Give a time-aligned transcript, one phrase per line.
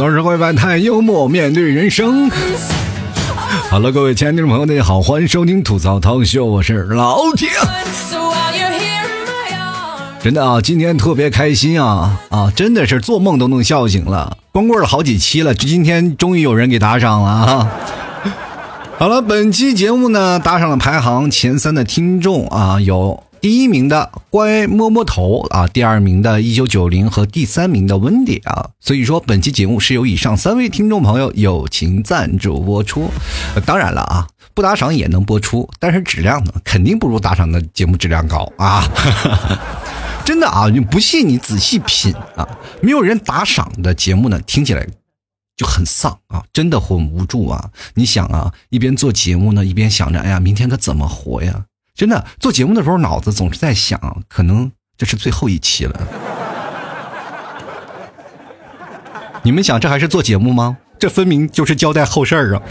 [0.00, 2.30] 总是会百态，幽默面对人生。
[3.68, 7.50] 好了，各位亲爱的听众朋友，大家好，欢迎收听吐槽涛秀，我是老铁。
[10.22, 12.50] 真的啊，今天特别开心啊啊！
[12.56, 14.38] 真的是做梦都能笑醒了。
[14.52, 17.70] 光棍了好几期了，今天终于有人给打赏了啊！
[18.96, 28.68] 好了，本期节目呢，打赏了排行前三的听众啊，有第一名的乖摸摸头啊，第二名的一九九零和第三名的温迪啊。
[28.80, 33.10] 所以说，本期节目是由以上三位听众朋友友情赞助播出。
[33.64, 38.86] 当然了啊，不打赏也能播出，但是质量呢，肯定不如打赏的节目质量高啊。
[40.22, 42.46] 真的啊，你不信你仔细品啊，
[42.82, 44.86] 没有人打赏的节目呢，听起来
[45.56, 47.70] 就很丧啊，真的很无助啊。
[47.94, 51.64] 你想啊，一边做节目呢，一边想着，哎呀，明天可怎么活呀？
[52.00, 56.00] 真的，做节目的时候脑子总是在想，可能这是最后一期了。
[59.42, 60.78] 你们想，这还是做节目吗？
[60.98, 62.62] 这分明就是交代后事儿啊。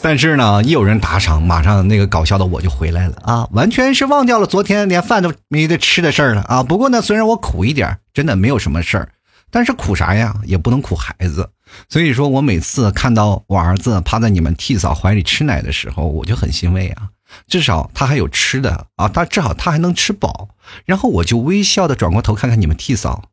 [0.00, 6.62] 但是呢，一有人打赏，马上那个搞笑的我就回来了啊，完全是忘掉了昨天连饭都没得吃的事儿了啊。
[6.62, 9.08] 不过呢，虽然我苦一点，真的没有什么事儿，
[9.52, 10.34] 但是苦啥呀？
[10.44, 11.50] 也不能苦孩子。
[11.88, 17.10] 所以说我每次看到我儿子趴在你们替嫂怀里吃奶的时候，我就很欣慰啊，
[17.46, 20.48] 至少他还有吃的啊，他至少他还能吃饱。
[20.86, 23.24] 然后我就微笑的转过头看看你们替嫂，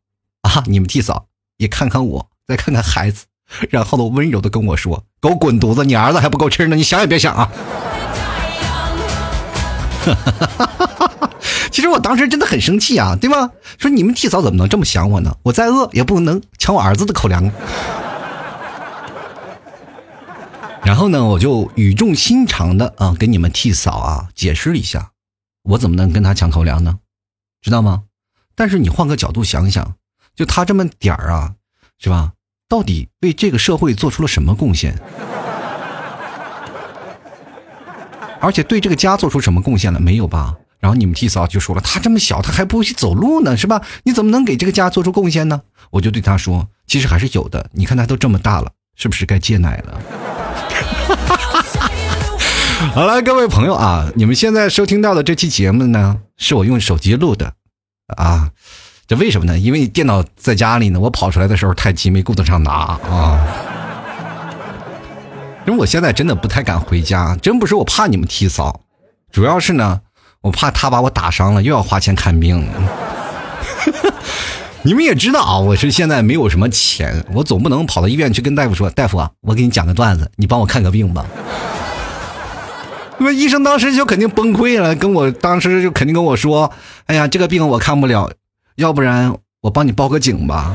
[0.42, 1.26] 啊，你们替嫂
[1.56, 3.24] 也看看我，再看看孩子。
[3.68, 5.84] 然后呢，温柔的跟我说：“给我滚犊子！
[5.84, 7.50] 你儿子还不够吃呢，你想也别想啊！”
[10.04, 10.99] 哈哈哈哈哈
[11.70, 13.50] 其实我当时真的很生气啊，对吗？
[13.78, 15.36] 说你们替嫂怎么能这么想我呢？
[15.44, 17.50] 我再饿也不能抢我儿子的口粮。
[20.82, 25.10] 然后呢，我就语重心长的啊，跟你们替嫂啊解释一下，
[25.62, 26.98] 我怎么能跟他抢口粮呢？
[27.62, 28.02] 知道吗？
[28.56, 29.94] 但是你换个角度想想，
[30.34, 31.54] 就他这么点儿啊，
[31.98, 32.32] 是吧？
[32.68, 34.98] 到底为这个社会做出了什么贡献？
[38.40, 40.56] 而且对这个家做出什么贡献了没有吧？
[40.80, 43.82] 然后你们替嫂就说了，他这么小，他还不会去走路呢，是吧？
[44.04, 45.60] 你怎么能给这个家做出贡献呢？
[45.90, 47.68] 我就对他说，其实还是有的。
[47.72, 50.00] 你看他都这么大了，是不是该戒奶了？
[52.94, 57.52] 好了，各位朋友啊，你们现在收听到的这期节目呢，是我用手机录的，
[58.16, 58.50] 啊。
[59.06, 59.58] 这为什么呢？
[59.58, 63.40] 因为电脑在家里呢，我跑出来的时候太急，没顾得上拿啊。
[65.66, 68.80] 因为我现在真的不太敢回家，真不是我怕你们替嫂，
[69.32, 70.00] 主要是呢，
[70.42, 72.66] 我怕他把我打伤了，又要花钱看病。
[74.82, 81.26] 你们也知道啊，我是现在没有什么钱，我总不能跑到医院去跟大夫说：“大夫啊，我给你讲个段子，你帮我看个病吧。”
[83.18, 86.72] 那么医生当时就肯定崩溃了，跟我当时就肯定跟我说
[87.04, 88.30] ：“哎呀，这个病我看不了。”
[88.76, 90.74] 要不然我帮你报个警吧。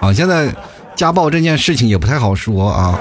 [0.00, 0.52] 啊，现在
[0.96, 2.98] 家暴这件事情也不太好说啊。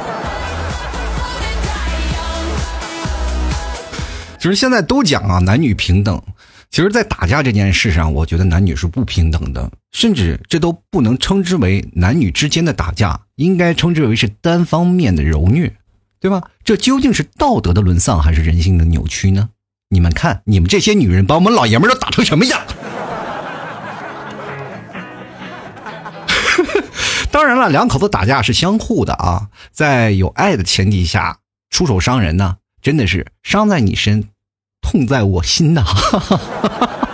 [4.39, 6.21] 其实现在都讲啊，男女平等。
[6.71, 15.73] 其实，在打架这件事上，我觉得男女是不平等的，甚至这都不能称之为男女之间的打架，应该称之为是单方面的柔虐，
[16.19, 16.43] 对吧？
[16.63, 19.49] 这究竟是道德的沦丧，还是人性的扭曲呢？
[19.89, 22.61] 你们看，你们这些女人把我们老爷们都打成什么样？
[27.31, 31.39] 当然了，两口子打架是相互的啊，在有爱的前提下
[31.71, 34.29] 出手伤人呢，真的是伤在你身，
[34.81, 35.83] 痛在我心呐！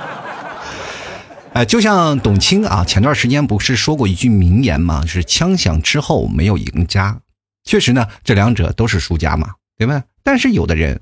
[1.53, 5.03] 哎，就像董卿啊，前段时间不是说过一句名言吗？
[5.07, 7.19] 是枪响之后没有赢家。
[7.63, 10.03] 确实呢，这两者都是输家嘛，对吧？
[10.23, 11.01] 但是有的人。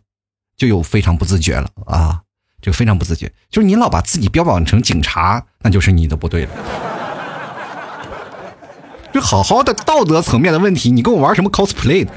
[0.56, 2.22] 就有非常不自觉了啊！
[2.62, 6.52] 就非常不自觉，就是你老把自己标榜成警察，那就是你的不对了。
[9.12, 12.07] 就好好的道德层面的问题，你跟我玩什么 cosplay？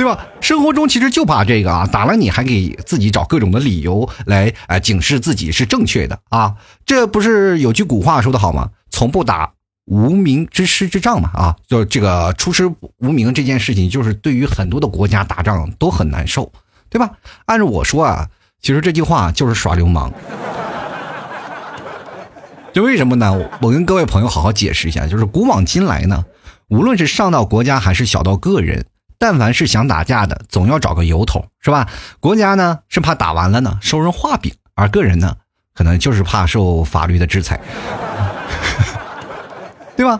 [0.00, 0.18] 对吧？
[0.40, 6.54] 生活中其实就怕这个啊，打了你还给自己找各种的理由来哎警示自己是正确的啊！
[6.86, 8.70] 这不是有句古话说的好吗？
[8.90, 9.52] 从不打。
[9.84, 12.66] 无名之师之仗嘛，啊，就这个出师
[13.00, 16.50] 无名这件事情，就是对于很多的国家打仗都很难受，
[16.88, 17.10] 对吧？
[17.44, 18.26] 按照我说啊，
[18.62, 20.10] 其实这句话就是耍流氓。
[22.72, 23.38] 就为什么呢？
[23.60, 26.24] 我跟各位朋友好好解释一下，就是古往今来呢，
[26.68, 28.86] 无论是上到国家还是小到个人，
[29.20, 31.86] 但凡是想打架的，总要找个由头，是吧？
[32.20, 35.36] 国家呢是怕打完了呢收人画饼，而个人呢，
[35.74, 37.60] 可能就是怕受法律的制裁。
[39.94, 40.18] 对吧？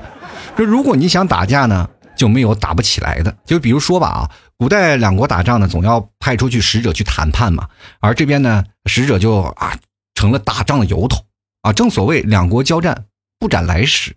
[0.55, 3.35] 说如果你想打架呢，就没有打不起来的。
[3.47, 7.67] 就比如说吧啊，古代两国打仗呢，总要派出去使者去谈判嘛。
[8.01, 9.75] 而这边呢，使者就啊
[10.15, 11.25] 成了打仗的由头
[11.63, 13.07] 啊，正所谓两国交战，
[13.39, 14.15] 不斩来使。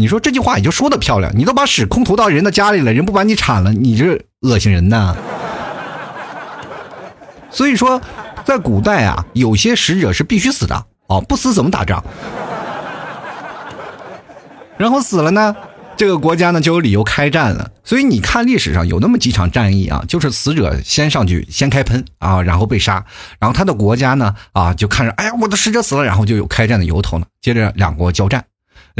[0.00, 5.14] 你说这句话也就说的漂亮，你都把屎空投到人的家里了，人不把你铲了，你这恶心人呐！
[7.50, 8.00] 所以说，
[8.42, 12.02] 在古代啊，有些使者是必须死的哦，不死怎么打仗？
[14.78, 15.54] 然后死了呢，
[15.98, 17.70] 这个国家呢就有理由开战了。
[17.84, 23.04] 所以你看历史上有那么几场战役啊，就是死者先上去先开喷啊，然后被杀，
[23.38, 27.26] 然后他的国家呢啊就看着，哎呀，我的使者死了，然后就有开战的由头了。
[27.42, 28.42] 接着两国交战。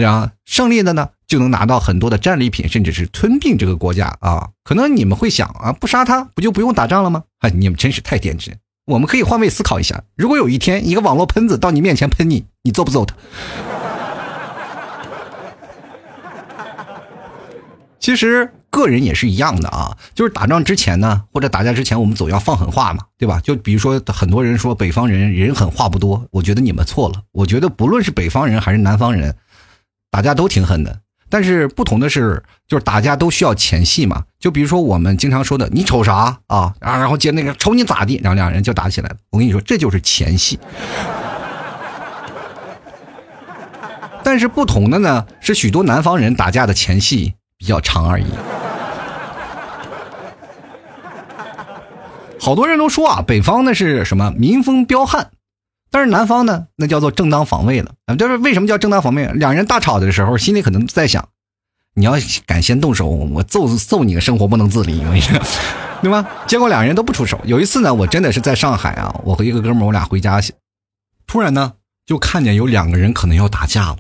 [0.01, 4.49] 然后胜利的呢，就能拿到很多的战利品，甚至是吞并这个国家啊！
[4.65, 7.25] 可能你们会想啊，不杀他不就不用打仗了吗？
[7.41, 8.57] 哎，你们真是太天真！
[8.87, 13.15] 我们可以换位思考一下，如果有一天一个网络喷子到你面前喷你，你揍不揍他？
[18.01, 23.39] 其实个人也是一样的啊，就是打仗之前呢，或者打架之前，我们总要放狠话嘛，对吧？
[23.45, 27.23] 就比如说很多人说北方人人狠话不多，我觉得你们错了。
[27.33, 29.37] 我觉得不论是北方人还是南方人。
[30.11, 30.99] 打架都挺狠的，
[31.29, 34.25] 但是不同的是，就是打架都需要前戏嘛。
[34.39, 39.17] 就比如说我们经常说的“你瞅啥啊”，啊，然后接那个“瞅你咋地”，然后两人就打起来了。
[39.31, 40.59] 我跟你说，这就是前戏。
[44.25, 48.27] 但是不同的呢，是许多南方人打架的前戏比较长而已。
[52.41, 55.31] 好多人都说啊，北方那是什么民风彪悍。
[55.91, 57.93] 但是南方呢，那叫做正当防卫了！
[58.17, 59.27] 就是为什么叫正当防卫？
[59.33, 61.29] 两人大吵的时候，心里可能在想：
[61.95, 62.13] 你要
[62.47, 65.39] 敢先动手，我揍揍你个生活不能自理，我跟你说，
[66.01, 66.25] 对吧？
[66.47, 67.41] 结果两人都不出手。
[67.45, 70.55] 有一次呢，我真的是在上海啊，我和一个哥们儿，我俩回家去，
[71.27, 71.75] 突然呢，
[72.07, 73.97] 就看见有两个人可能要打架了。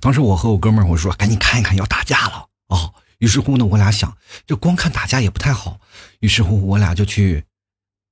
[0.00, 4.16] 当时我和我哥们儿我说：“赶紧看一看，要打架了哦。”于是乎呢，我俩想，
[4.46, 5.80] 这光看打架也不太好。
[6.20, 7.44] 于是乎，我俩就去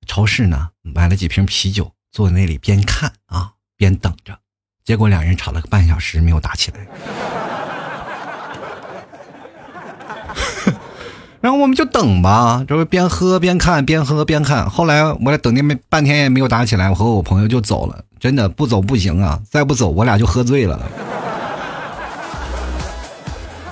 [0.07, 1.93] 超市呢买了几瓶啤酒。
[2.15, 4.39] 坐在那里边看啊边等着，
[4.85, 6.79] 结果两人吵了个半小时没有打起来，
[11.41, 14.71] 然后我们就等吧，这不边喝边看边喝边看。
[14.71, 18.05] 后来我俩等那没半天也没有打起来，我和我朋友就走了。
[18.21, 20.81] 真的不走不行啊，再不走我俩就喝醉了。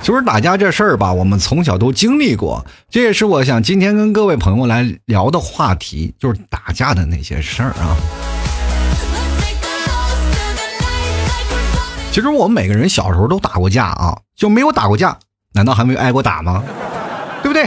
[0.03, 7.97] 就是打架这事儿吧，我们从小都经历过，这也是我想今天跟各位朋友来聊的话题，就是打架的那些事儿啊。
[12.13, 15.19] 其实我们每个人小时候都打过架啊，就没有打过架，
[15.55, 16.63] 难道还没有挨过打吗？
[17.43, 17.67] 对不对？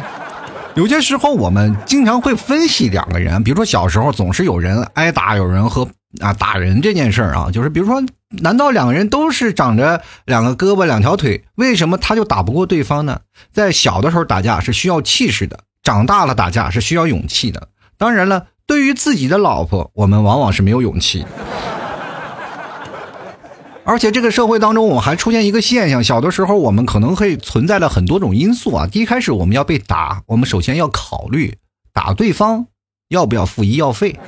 [0.76, 5.88] 有些时候我们经常会分析两个人，比如说小时候总是有人挨打，有人和
[6.20, 13.22] 啊打人这件事儿啊，就是比如说，难道两个人都是长着两个胳膊两条腿，为什么他就打不过对方呢？
[13.52, 17.70] 在小的时候打架是需要气势的，长大了打架是需要勇气的。
[17.98, 21.26] 当然了，对于自己的老婆，我们往往是没有勇气。
[23.88, 28.88] 而且这个社会当中，我们还出现一个现象：小的时候，我们可能会存在了很多种因素啊。
[28.88, 31.56] 第一开始，我们要被打，我们首先要考虑
[31.94, 32.66] 打对方
[33.10, 34.20] 要不要付医药费。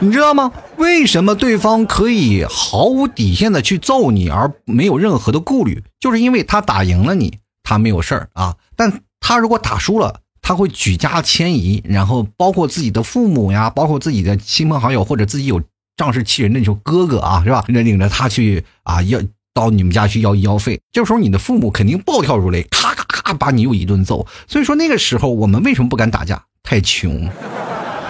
[0.00, 0.50] 你知道吗？
[0.78, 5.84] 为什么对方可以毫无底线的去揍你，而没有任何的顾虑？
[6.00, 8.56] 就是因为他打赢了你，他没有事儿啊。
[8.74, 15.60] 但他如果打输了，他会举家迁移，然后包括自己的父母呀，包括自己的亲朋好友，或者自己有。
[16.00, 17.62] 仗势欺人的那种哥哥啊，是吧？
[17.68, 19.20] 领领着他去啊，要
[19.52, 20.80] 到你们家去要医药费。
[20.90, 24.26] 这时候你的父母肯定暴跳如雷，咔咔咔把你又一顿揍。
[24.48, 26.42] 所以说那个时候我们为什么不敢打架？
[26.62, 27.28] 太穷。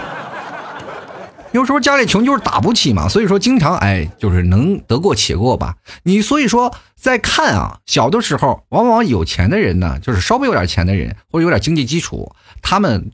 [1.51, 3.09] 有时候家里穷就是打不起嘛。
[3.09, 5.75] 所以说经常哎，就是能得过且过吧。
[6.05, 12.33] 你所以说在看啊，小的时候往往有钱的人呢，就是稍微有点钱的人或者有点经济基础，
[12.63, 13.11] 他们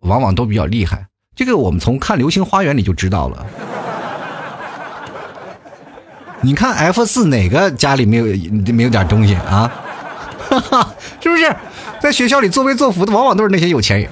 [0.00, 1.08] 往往都比较厉害。
[1.36, 3.46] 这个我们从看《流星花园》里就知道了。
[6.44, 8.26] 你看 F 四哪个家里没有
[8.74, 9.72] 没有点东西啊？
[10.50, 11.56] 哈哈，是不是？
[12.02, 14.10] 在学校里作威作福的往往都是那些有钱人。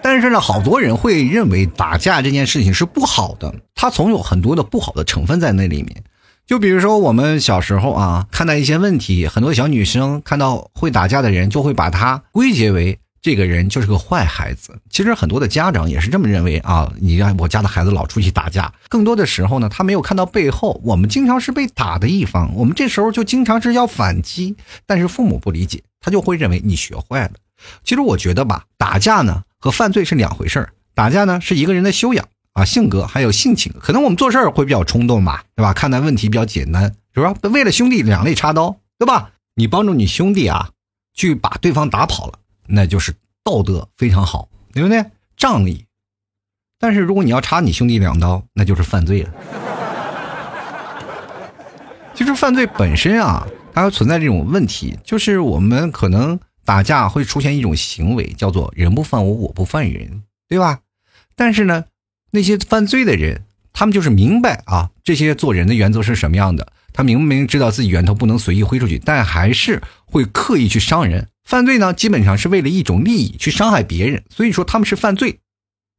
[0.00, 6.02] 但是呢，好多人会认为打架这件事情是不好的，它总有很多的不好的成分在那里面。
[6.46, 12.98] 就比如说我们小时候啊，看到一些问题，很多小女生看到会打架的人，就会把它归结为。
[13.26, 14.78] 这个人就是个坏孩子。
[14.88, 16.92] 其实很多的家长也是这么认为啊。
[17.00, 24.54] 你让我家的孩子老出去打架，更多的时候呢，他没有看到背后，我们经常是被打的一方，我们这时候就经常是要反击，
[24.86, 27.32] 但是父母不理解，他就会认为你学坏了。
[27.82, 30.72] 其实我觉得吧，打架呢和犯罪是两回事儿。
[30.94, 35.72] 打架呢是一个人的修养啊、性格还有性情，可能我们做事儿会比较冲动吧，对吧？
[35.72, 37.34] 看待问题比较简单，是吧？
[37.50, 39.32] 为了兄弟两肋插刀，对吧？
[39.56, 40.70] 你帮助你兄弟啊，
[41.12, 42.38] 去把对方打跑了。
[42.68, 43.12] 那就是
[43.44, 45.04] 道德非常好，对不对？
[45.36, 45.84] 仗义。
[46.78, 49.30] 但是如果你要插你兄弟两刀，那就是犯罪了。
[52.14, 60.80] 其实犯罪本身啊，它存在这种问题，就是我们可能打架会出现一种行为，叫做“人不犯我，我不犯人”，对吧？
[61.34, 61.84] 但是呢，
[62.30, 66.72] 那些犯罪的人，他们就是明白啊，这些做人的原则是什么样的。
[66.94, 71.28] 他明明知道自己源头不能随意挥出去，但还是会刻意去伤人。
[71.44, 75.40] 犯罪呢，基本上是为了一种利益去伤害别人，所以说他们是犯罪。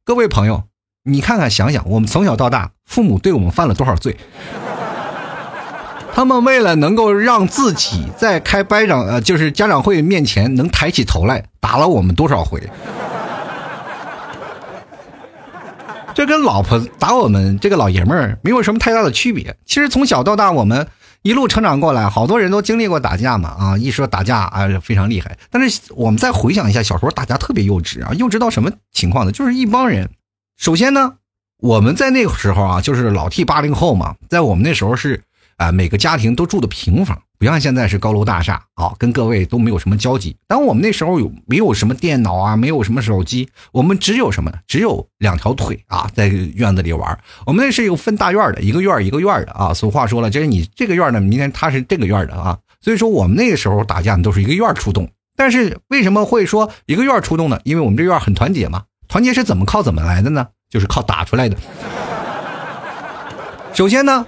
[0.04, 0.64] 各位朋友，
[1.04, 4.16] 你看看想想，我们从小到大，父母对我们犯了多少罪？
[6.12, 12.60] 他们为了能够让自己在开班长呃，就是家长会面前能抬起头来，打了我们多少回？
[16.14, 19.56] 这跟老婆打我们这个老爷们儿没有什么太大的区别。
[19.64, 20.88] 其实从小到大，我们
[21.22, 23.48] 一路成长过来，好多人都经历过打架嘛。
[23.50, 25.36] 啊，一说打架啊，非常厉害。
[25.50, 29.32] 但是我们再回想一下，小时候打架特别幼稚啊，幼稚到什么情况呢？
[29.32, 30.08] 就是一帮人。
[30.56, 31.14] 首先呢，
[31.58, 35.22] 我们在那个时候啊，就是老 T 八零后嘛，在我们那时候是
[35.58, 37.20] 啊，每个家庭都住的平房。
[37.38, 40.36] 不像现在是高楼大厦啊，跟各位都没有什么交集。
[40.48, 44.50] 但我们那时候有没有什么电脑啊，没有什么手机，我们只有什么？
[44.66, 47.16] 只有两条腿啊，在院子里玩。
[47.46, 49.72] 我们那是有分大院的，一个院一个院的啊。
[49.72, 52.58] 俗话说了，就是你这个院的，明天他是这个院的啊。
[52.80, 55.08] 所以说我们那个时候打架都是一个院出动。
[55.36, 57.60] 但是为什么会说一个院出动呢？
[57.62, 58.82] 因为我们这院很团结嘛。
[59.06, 60.48] 团结是怎么靠怎么来的呢？
[60.68, 61.56] 就是靠打出来的。
[63.72, 64.26] 首先呢。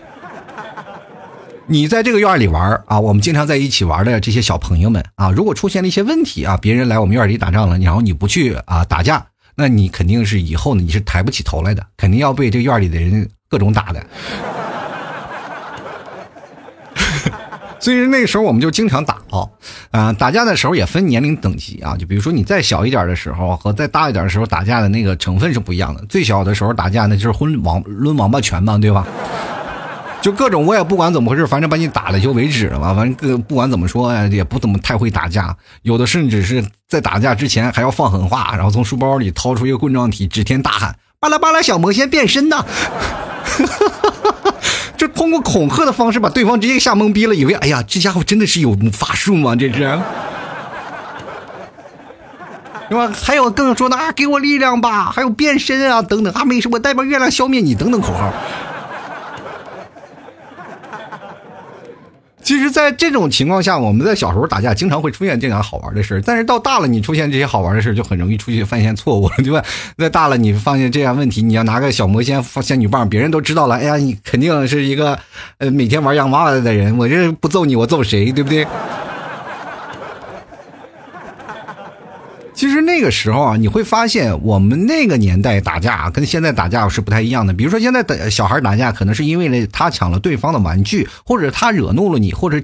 [1.73, 9.25] 你在这个院里玩啊，我们经常在一起玩的这些小朋友们啊，如果出现了一些问题啊，别人来我们院里打仗了，然后你不去啊打架，
[9.55, 14.05] 那你肯定是以后呢你是抬不起头来的，肯定要被这院里的人各种打的。
[17.79, 19.47] 所以那时候我们就经常打啊，
[19.93, 26.05] 啊打架的时候也分年龄等级啊，就比如说你再小一点的时候和再大一点的时候打架的那个成分是不一样的。
[26.07, 29.07] 最小的时候打架那就是混王抡王八拳嘛，对吧？
[30.21, 32.95] 就各种我也不管怎么回事，反正把你打了就为止了嘛。
[32.95, 35.57] 反正各不管怎么说，也不怎么太会打架。
[35.83, 42.65] 有的甚至是在打架之前还要放狠话，然后从书包里掏出一个棍状体，指天大喊：“巴拉巴拉小魔仙变身呐！”
[44.99, 49.57] 就通过恐吓的方式把对方直接吓懵逼了，以为哎呀，这家伙真的是有法术吗？
[49.57, 49.99] 这是，
[52.91, 53.11] 是吧？
[53.23, 58.31] 还有更说的啊，给我力量吧，还有变身啊等等啊，没事，我代表月亮消灭你等等口号。
[62.43, 69.63] 其实，在这种情况下，我们在小时候打架经常会出现这样好玩的事但是到大了，你出现这些好玩的事就很容易出去犯现错误，对吧？
[69.97, 75.19] 再大了，你发现这样问题，你要拿个小魔仙仙女棒，别人都知道了，哎呀，你肯定是一个
[75.59, 78.67] 呃每天玩洋娃娃的人，我这不揍你，我揍谁，对不对？
[82.61, 87.55] 其实那个时候啊，你会发现我们那个年代打架啊跟现在打架是不太一样的。
[87.55, 92.63] 比如说现在的小孩打架，可能是因为他抢了对方的玩具，或者他惹怒了你，或者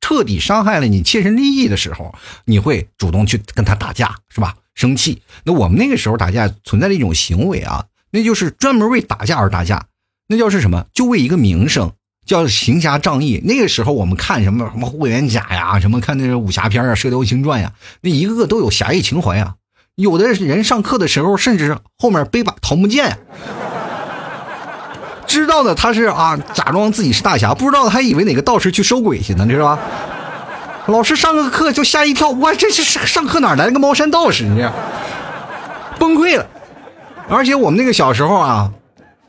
[0.00, 2.12] 彻底伤害了你切身利益的时候，
[2.46, 4.56] 你会主动去跟他打架，是吧？
[4.74, 5.22] 生气。
[5.44, 9.86] 那我们那个时候打架存在的一种行为啊，那就是专门为打架而打架，
[10.26, 10.86] 那叫是什么？
[10.92, 11.92] 就为一个名声。
[12.30, 13.42] 叫行侠仗义。
[13.44, 17.72] 那个时候我们看什么什么霍元甲呀，什么看那个武侠片啊，《射雕英雄传》呀，
[18.02, 19.54] 那一个个都有侠义情怀啊。
[19.96, 23.18] 有的人上课的时候，甚至后面背把桃木剑，
[25.26, 29.82] 知道的他是啊，假装自己是大侠；不知道的还以为哪个道士去收鬼去呢，你知道吧？
[30.86, 34.44] 老师上个课就吓一跳，哇，这是上课哪来了个茅山道士？
[34.44, 34.72] 你这
[35.98, 36.46] 崩溃了。
[37.28, 38.70] 而且我们那个小时候啊。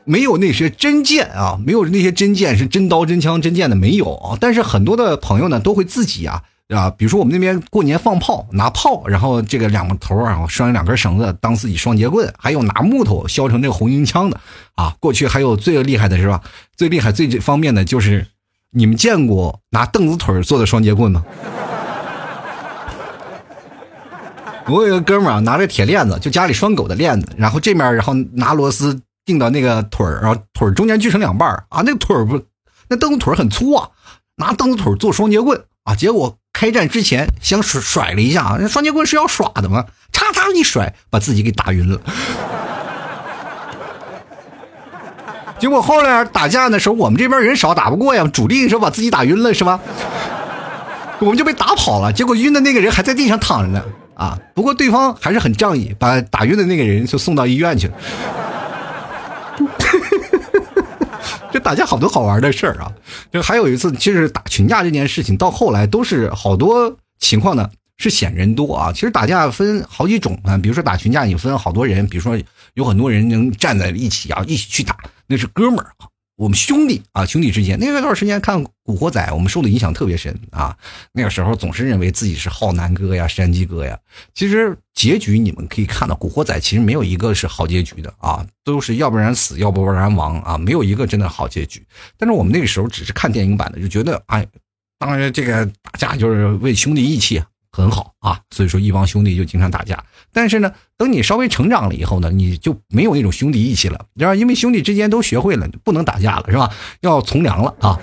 [0.04, 4.36] 没有那些真剑啊，没有那些真剑是真刀真枪真剑的没有啊。
[4.40, 14.40] 但是很多的朋友呢都会自己啊啊，比如说我们那边过年放炮，拿炮，然后这个两个头啊拴两根绳子当自己双节棍，还有拿木头削成这个红缨枪的
[14.74, 14.94] 啊。
[14.98, 16.42] 过去还有最厉害的是吧？
[16.76, 18.26] 最厉害最方便的就是
[18.70, 21.24] 你们见过拿凳子腿做的双节棍吗？
[24.66, 29.00] 我有个哥们儿，拿着铁链子，就家里拴狗的链子，然后这面然后拿螺丝。
[29.24, 31.82] 钉到那个腿儿，然后腿儿中间锯成两半儿啊！
[31.84, 32.42] 那腿儿不，
[32.88, 33.88] 那凳子腿儿很粗啊，
[34.36, 35.94] 拿凳子腿儿做双截棍啊！
[35.94, 39.84] 结果开战之前想甩甩了一下啊，那双截棍是要耍的吗？
[40.12, 42.00] 嚓嚓一甩，把自己给打晕了。
[45.58, 49.80] 结果后来打架的时候，我们这边人少，打不过呀，主力的时候把自己打晕了是吧？
[51.20, 52.12] 我们就被打跑了。
[52.12, 54.36] 结果晕的那个人还在地上躺着呢啊！
[54.54, 57.94] 不过对方还是很仗义，把打晕的那个人就送到医院去了。
[61.52, 62.90] 这打架好多好玩的事儿啊！
[63.30, 68.90] 就还有一次，其实打群架这件事情，到后来都是好多情况呢，是显人多啊。
[68.92, 72.36] 其实打架分好几种啊，比如说打群架，你分好多人，比如说
[72.74, 76.08] 有很多人能站在一起啊，一起去打，那是哥们儿啊。
[76.36, 80.76] 我们兄弟啊，兄弟之间，那个段时间看《古惑仔》，我们受的影响特别深啊。
[81.12, 83.98] 那个时候总是认为自己是浩南哥呀、山鸡哥呀。
[84.34, 91.86] 其实结局你们可以看到，《古惑仔》其实没有一个是好结局的啊，都是要不然死，要不然亡啊，没有一个真的好结局。
[92.16, 94.46] 但是我们那个时候只是看电影版的，就觉得哎，
[94.98, 97.42] 当然这个打架就是为兄弟义气。
[97.74, 100.04] 很好啊，所以说一帮兄弟就经常打架。
[100.32, 106.70] 但是呢，等你稍微成长了以后呢，你就没有那种兄弟义气了，然后因为兄弟之间都学会了不能打架了，是吧？
[107.00, 107.98] 要从良了啊。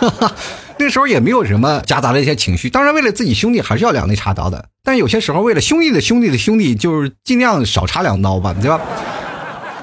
[0.00, 0.32] 哈 哈
[0.76, 4.68] 那时候也没有什么夹杂的一些情绪，当然为了自己兄弟还是要两肋插刀的。
[4.82, 8.80] 但有些时候为了兄弟的兄弟的兄弟，就是尽量少插两刀吧，对吧？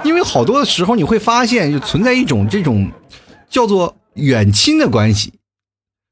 [0.03, 2.91] 因为好多的时候你会发现，就存在一种这种
[3.50, 5.34] 叫做远亲的关系。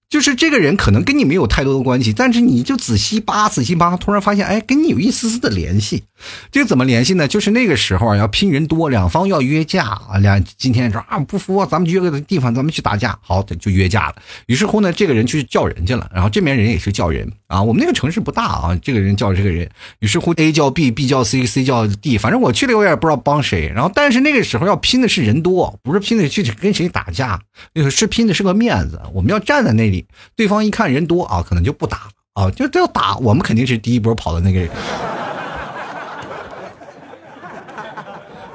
[0.09, 6.03] 就是这个人可能跟你没有太多的关系，但是你就仔细扒，仔细扒，突然发现，哎，跟你有一丝丝的联系。
[6.51, 7.27] 这个怎么联系呢？
[7.27, 10.17] 就是那个时候啊，要拼人多，两方要约架啊。
[10.17, 13.17] 两今天说啊不服，咱们约个地方，咱们去打架。
[13.21, 14.15] 好，就约架了。
[14.47, 17.61] 于是乎呢，这个人去叫人去了，然后这边人也是叫人啊。
[17.61, 19.69] 我们那个城市不大啊，这个人叫这个人。
[19.99, 23.69] 于是乎，A 叫 B，B 叫 C，C 叫 D，反正我去了，我也不知道帮谁。
[23.75, 27.37] 然后，但是那个时候要拼的是人多，不是拼的去跟谁打架，
[27.73, 29.01] 那个是拼的是个面子。
[29.13, 30.05] 我们要站在那里，
[30.37, 33.17] 对方一看人多啊，可能就不打啊，就都要打。
[33.17, 34.69] 我们肯定是第一波跑的那个人。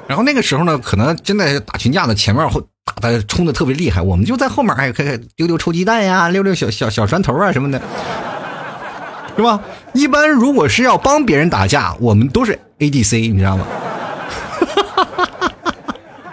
[0.07, 7.81] 然后那个时候呢，可能真的打群架的前面会打的冲的特别厉害，我们就在后面还可以丢丢臭鸡蛋呀，溜溜小小小砖头啊什么的，
[9.35, 9.59] 是吧？
[9.93, 13.65] 一般如果是要帮别人打架，我们都是 ADC，你知道吗？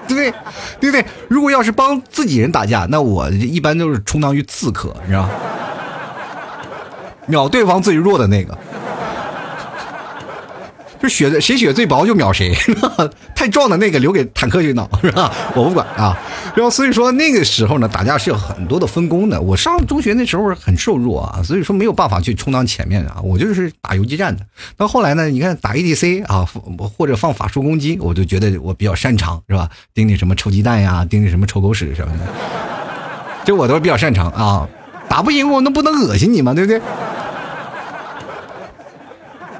[0.07, 0.31] 对不对？
[0.81, 1.05] 对不对？
[1.29, 5.31] 如果要是帮自己人打架，那我一般都是充当于刺客，你知道吗？
[7.27, 8.57] 秒对方最弱的那个。
[11.03, 12.55] 就血的谁血最薄就秒谁，
[13.35, 15.33] 太壮的那个留给坦克去挠是吧？
[15.57, 16.17] 我不管啊。
[16.55, 19.41] 然后所以说那个时候呢，打架是有很多的分工的。
[19.41, 24.47] 我上中学那时候很瘦弱啊，所以说没有办法去充当前面啊，我就是打游击战的。
[24.77, 26.47] 到后来呢，你看打 ADC 啊，
[26.97, 29.69] 或者放法术攻击，我就觉得我比较擅长是吧？
[29.93, 32.21] 盯你什么臭鸡蛋呀，盯你什么臭狗屎什么的，
[33.45, 34.69] 这我都是比较擅长啊。
[35.09, 36.55] 打不赢我，那不能恶心你吗？
[36.55, 36.81] 对不对？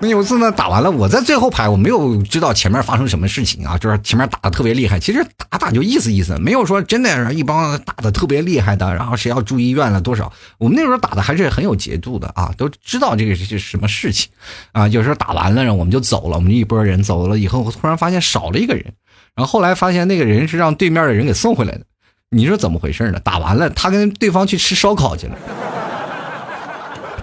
[0.03, 4.99] 那有一次呢，打完了，我在最后排，我没有知道前面发生什么事情啊，就是前面打的特别厉害。
[4.99, 10.33] 其实打打就意思意思，没有说真的一帮打的特别厉害的，然后谁要住医院了多少。
[10.59, 14.29] 我们那时候打的还是很有节度的啊，都知道这个是什么事情
[14.73, 14.89] 啊。
[14.89, 18.85] 有时候打完了，我们就走了，我们一波人走了以后，突然发现少了一个人，
[19.37, 21.83] 然后后来发现那个人是让对面的人给送回来的。
[22.31, 23.21] 你说怎么回事呢？
[23.23, 25.37] 打完了，他跟对方去吃烧烤去了，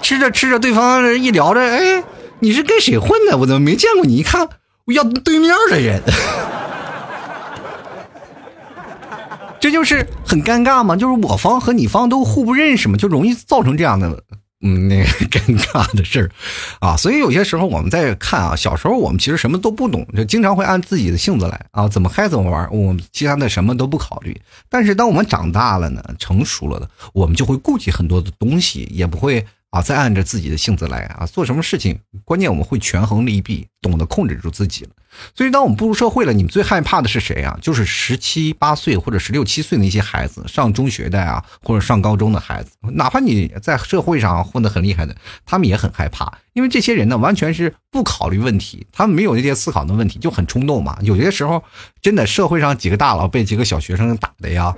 [0.02, 2.02] 吃着吃着，对方一聊着，哎。
[2.42, 3.38] 你是跟谁混的？
[3.38, 4.18] 我怎么没见过你？
[4.18, 4.48] 一看，
[4.86, 6.02] 我要对面的人，
[9.60, 10.96] 这就是很尴尬嘛。
[10.96, 14.24] 就是我方和你方都互不认识嘛，就容易造成这样的
[14.62, 16.32] 嗯那个尴尬的事儿
[16.80, 16.96] 啊。
[16.96, 24.40] 所以有些时候我们在看啊，小时候我们其实什么都不懂，就经常会按自己的性子来啊，怎么嗨怎么玩，我们其他的什么都不考虑。
[24.70, 29.46] 但是当我们长大了呢，成熟了的，我们就会顾及很多的东西，也不会。
[29.72, 34.92] 啊，再按着自己的性子来啊，做什么事情，关键我们会权衡利弊，懂得控制住自己了。
[35.36, 37.58] 所以，当我们步入社会了，你们最害怕的是谁啊？
[37.62, 50.98] 就是十七八岁或者十六七岁的一些孩子，上中学的啊，或者上高中的孩子，哪怕你在社会上混得很厉害的，他们也很害怕，因为这些人呢，完全是不考虑问题，他们没有那些思考的问题，就很冲动嘛。
[51.02, 51.64] 有些时候，
[52.02, 54.74] 真的社会上几个大佬被几个小学生打的呀。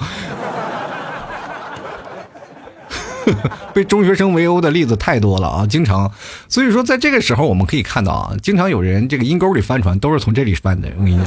[3.74, 6.12] 被中学生围殴的例子太多了啊，经常，
[6.48, 10.90] 所以说在这个时候我们可以看到啊，经常有人这个阴沟里翻船，都是从这里翻的。
[10.98, 11.26] 我跟你讲，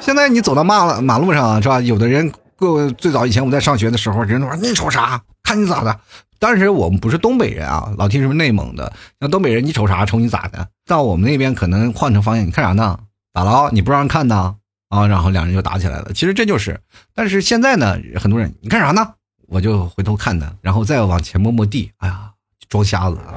[0.00, 1.80] 现在你走到马了马路上是吧？
[1.80, 5.20] 有的人过最早以前我们在上学的时候，人都说你瞅啥？
[5.42, 5.98] 看你咋的？
[6.38, 10.06] 当时我们不是东北人啊，老听什么内蒙的，那东北人你瞅啥？
[10.06, 10.68] 瞅你咋的？
[10.86, 12.98] 到我们那边可能换成方言，你看啥呢？
[13.34, 13.70] 咋了？
[13.72, 14.54] 你不让人看呢？
[14.88, 16.12] 啊，然后两人就打起来了。
[16.14, 16.80] 其实这就是，
[17.14, 19.14] 但是现在呢，很多人你干啥呢？
[19.46, 21.90] 我就回头看他，然后再往前摸摸地。
[21.98, 22.30] 哎呀，
[22.68, 23.34] 装瞎子啊！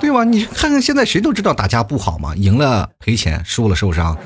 [0.00, 0.24] 对吧？
[0.24, 4.16] 你看看现在谁都知道打架不好嘛，赢了赔钱，输了受伤。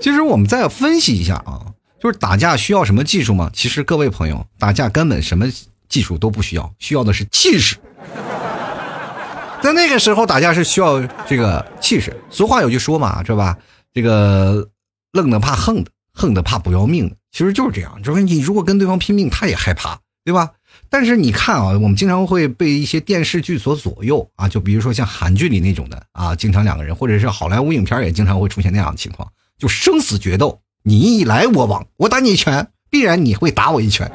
[0.00, 1.66] 其实我们再分析一下啊，
[2.00, 3.50] 就是打架需要什么技术吗？
[3.52, 5.46] 其实各位朋友，打架根本什么
[5.88, 7.76] 技术都不需要，需要的是气势。
[9.62, 12.16] 在那个时候打架是需要这个气势。
[12.30, 13.56] 俗话有句说嘛，是吧？
[13.92, 14.68] 这个
[15.12, 18.02] 愣的怕横的横的怕不要命的，其实就是这样。
[18.02, 20.50] 就是你如果跟对方拼命，他也害怕，对吧？
[20.88, 34.10] 但是你看啊，我们经常会被一些电视剧所左右啊，就比如说像韩剧里那种的啊，经常两个人，或者是好莱坞影片也经常会出现那样的情况，就生死决斗，你一来我往，我打你一拳，必然你会打我一拳。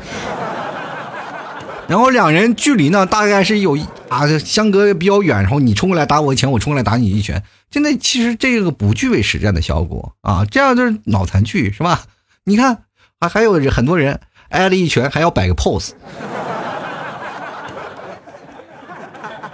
[1.88, 3.78] 然后两人距离呢，大概是有
[4.10, 12.02] 啊相隔比较远，然后你冲过来打我一拳，我冲过来打你一拳，真的其实这个不具备实战的效果啊，这样就是脑残剧是吧？
[12.46, 12.84] 你看
[13.20, 14.20] 啊，还有很多人
[14.50, 15.92] 挨了一拳还要摆个 pose。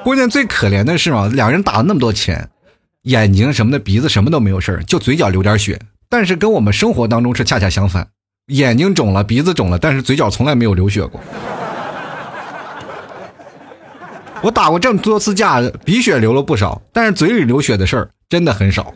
[0.04, 2.50] 关键最可怜的是嘛，两人打了那么多钱，
[3.04, 5.80] 眼睛什么的、鼻子什么都没有事就嘴角流点血。
[6.10, 8.08] 但是跟我们生活当中是恰恰相反，
[8.48, 11.22] 眼睛肿了、鼻子肿了，但是嘴角从来没有流血过。
[14.42, 18.94] 我打过这么多次架，鼻血流了不少，但是嘴里流血的事儿真的很少。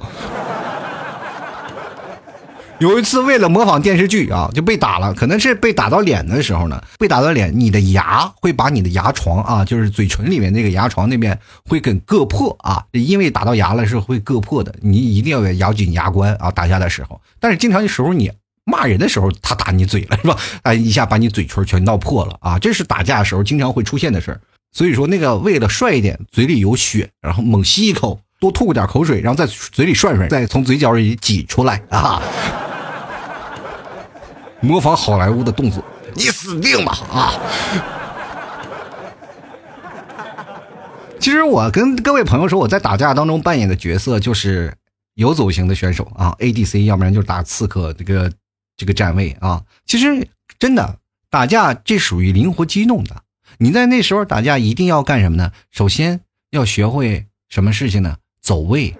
[2.79, 17.21] 有一次为了模仿电视剧啊，就被打了，可能是被打到脸的时候呢，被打到脸，你的牙会把你的牙床啊，就是嘴唇里面那个牙床那边会给割破啊，因为打到牙了是会割破的，你一定要咬紧牙关啊，打架的时候。
[17.39, 18.29] 但是经常的时候你
[18.65, 20.35] 骂人的时候，他打你嘴了是吧？
[20.63, 24.41] 哎，一下把你嘴唇全闹破了啊，这是打架的时候经常会出现的事儿。
[24.75, 32.21] 所以说，那个为了帅一点，嘴里有血，然后猛吸一口，多吐点口水，然后在嘴里涮涮，再从嘴角里挤出来啊！
[34.59, 35.81] 模仿好莱坞的动作，
[36.13, 37.33] 你死定吧啊！
[41.21, 44.73] 其实我跟各位朋友说，我在打架当中扮演的角色就是
[45.13, 48.29] 游走型的选手啊，ADC，要不然就是打刺客这个
[48.75, 49.63] 这个站位啊。
[49.85, 50.27] 其实
[50.59, 50.97] 真的
[51.29, 53.15] 打架这属于灵活机动的。
[53.57, 55.51] 你在那时候打架一定要干什么呢？
[55.71, 58.17] 首先要学会什么事情呢？
[58.41, 58.95] 走位，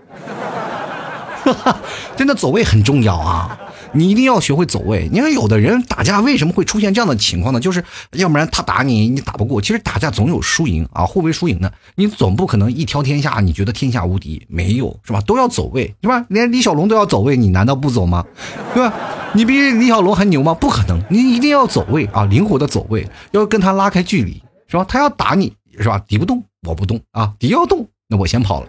[2.17, 3.59] 真的走位很重要啊！
[3.91, 5.07] 你一定要学会走位。
[5.11, 7.59] 你看有的人打架为什么会出现这样的情况呢？
[7.59, 9.61] 就是要不然他打你，你打不过。
[9.61, 11.71] 其实打架总有输赢啊，互为输赢的。
[11.95, 14.45] 你总不可能一挑天下，你觉得天下无敌？
[14.49, 15.21] 没有是吧？
[15.21, 16.25] 都要走位是吧？
[16.29, 18.25] 连李小龙都要走位，你难道不走吗？
[18.73, 18.93] 对吧？
[19.33, 20.53] 你比李小龙还牛吗？
[20.53, 24.41] 不可能，你一定要走位啊，灵活的走位，要跟他拉开距离。
[24.67, 24.85] 是吧？
[24.87, 25.99] 他要打你，是吧？
[26.07, 27.33] 敌不动，我不动啊！
[27.37, 28.67] 敌要动，那我先跑了。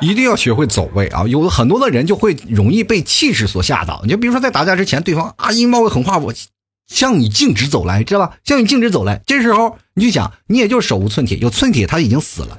[0.00, 1.24] 一定要学会走位啊！
[1.26, 4.00] 有很多的人就会容易被气势所吓到。
[4.04, 6.32] 你就比如说在打架之前，对方啊一冒个狠话，我
[6.86, 8.36] 向你径直走来，知道吧？
[8.44, 12.58] 向你径直走来，这时候你就想，你也就手无寸铁，有寸铁他已经死了，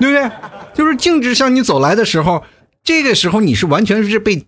[0.00, 0.30] 对不对？
[0.74, 2.42] 就是径直向你走来的时候，
[2.82, 4.46] 这个时候你是完全是被。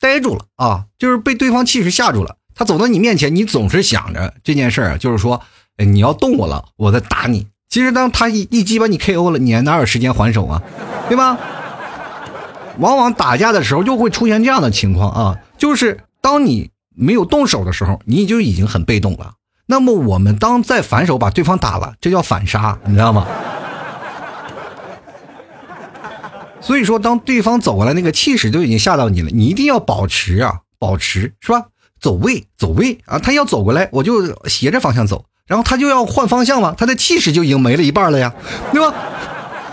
[0.00, 2.36] 呆住了啊，就是被对方气势吓住了。
[2.54, 5.42] 他走到你面前，你总是想着这件事儿，就是说，
[5.78, 7.46] 你要动我了，我再打你。
[7.68, 10.62] 其实当他一一击把你 KO 了，你还哪有时间还手啊？
[11.08, 11.38] 对吧？
[12.78, 19.34] 往往打架的时候就会出现这样的情况啊，就是当你没有动手的时候，你就已经很被动了。
[19.66, 23.26] 那么我们当再反手把对方打了，这叫反杀，你知道吗？
[26.66, 31.66] 所以说，当对方走过来，那个气势都已经吓到你了，你一定要保持啊，保持是吧？
[32.00, 33.20] 走位，走位啊！
[33.20, 38.34] 他要走过来，我就斜着方向走，然后他就要换方向嘛，他的气势就已经没了一半了呀，
[38.72, 38.92] 对吧？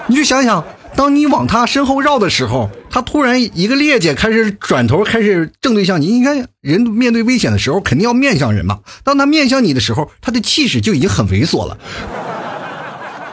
[0.05, 0.63] 你就想想，
[0.95, 6.05] 当你往他身后绕的时候，他突然一个趔趄，开始转头，开始正对向你。
[6.05, 8.81] 应该，人面对危险的时候，肯定要面向人嘛。
[9.03, 11.75] 当他面向你的时候，他的气势就已经很猥琐了，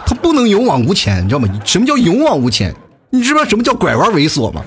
[0.07, 1.49] 他不能勇往无前，你知道吗？
[1.67, 2.75] 什么叫勇往无前？
[3.11, 4.65] 你知道什么叫拐弯猥琐吗？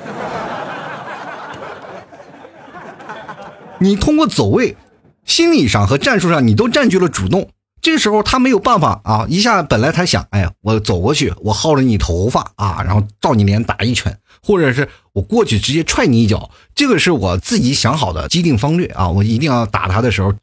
[3.79, 4.77] 你通过走位，
[5.25, 7.49] 心理上和战术上你都占据了主动。
[7.81, 20.33] 这时候他没有办法啊，一下本来他想，哎呀，我走过去，我薅了你头发啊，然后照你脸打一拳，或者是我过去直接踹你一脚，这个是我自己想好的既定方略啊，我一定要打他的时候，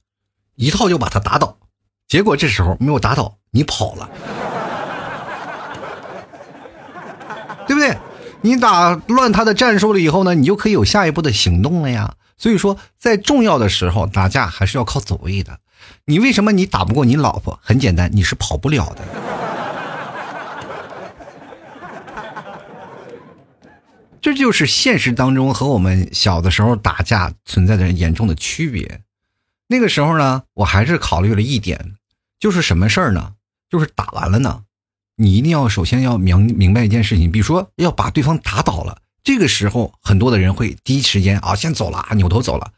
[0.57, 1.57] 一套就把他打倒。
[2.09, 4.11] 结果这时候没有打倒，你跑了。
[7.71, 7.97] 对不对？
[8.41, 12.17] 你打乱他的战术了以后呢，你就可以有下一步的行动了呀。
[12.37, 15.61] 所以说，在重要的时候打架还是要靠走位的。
[16.07, 17.61] 你为什么你打不过你老婆？
[17.63, 19.05] 很简单，你是跑不了的。
[24.21, 29.03] 这就是现实当中和我们小的时候打架存在的严重的区别。
[29.69, 31.95] 那个时候呢，我还是考虑了一点，
[32.41, 33.35] 就是什么事儿呢？
[33.71, 34.63] 就是打完了呢。
[35.23, 42.73] 你一定要首先要明明白一件事情，比如说要把对方打倒了，这个时候很多的人会第一时间啊先走了啊，扭头走了，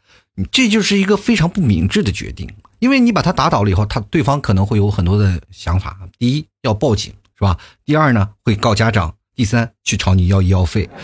[0.51, 7.57] 这就是一个非常不明智的决定，因为你把他打倒了以后，他对方可能会有很多的想法，第一要报警是吧？
[7.85, 10.89] 第二呢会告家长，第三去朝你要医药费。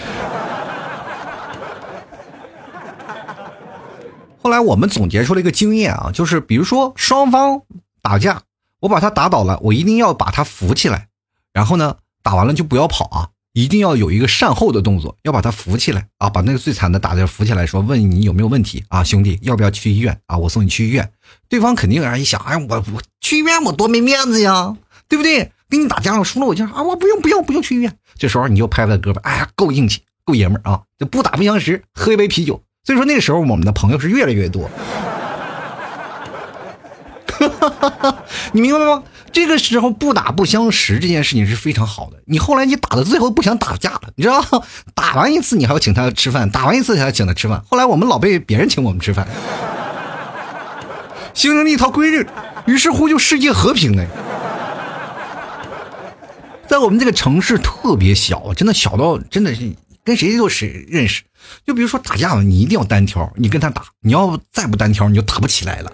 [4.43, 7.62] 后来我们总结出了一个经验啊，就是比如说双方
[8.02, 8.41] 打架，
[8.82, 11.08] 我把他打倒了，我一定要把他扶起来，
[11.53, 20.38] 然后呢，打完了就不要跑啊，一定要有一个善后的动作，要把他扶起来啊，把那个最惨的打的扶起来，说问你有没有问题啊，兄弟，要不要去医院啊？
[20.38, 21.12] 我送你去医院。
[21.47, 25.51] 对方肯定啊一想，哎，我我去医院我多没面子呀，对不对？
[25.69, 27.95] 跟你打架了输了我就啊，我不用不用不用去医院。
[28.17, 32.62] 这时候你就拍拍胳膊，哎呀，够硬气，够爷们儿啊，就不打不相识，喝一杯啤酒。
[32.83, 34.69] 所以说那个时候我们的朋友是越来越多，
[38.53, 39.03] 你明白吗？
[39.31, 42.17] 这个时候不打不相识这件事情是非常好的。
[42.25, 44.43] 你后来你打到最后不想打架了，你知道？
[44.95, 47.63] 打完一次你还要请他吃饭，打完一次还要请他吃饭。
[47.69, 49.27] 后来我们老被别人请我们吃饭，
[51.33, 52.25] 形成了一套规律，
[52.65, 54.05] 于是乎就世界和平了。
[56.67, 59.75] 在我们这个城市特别小，真的小到真的是。
[60.01, 61.21] 跟谁都谁认识，
[61.67, 65.91] 就比如说打架了，你一定要单挑，你跟他打，你要再不单挑，你就打不起来了。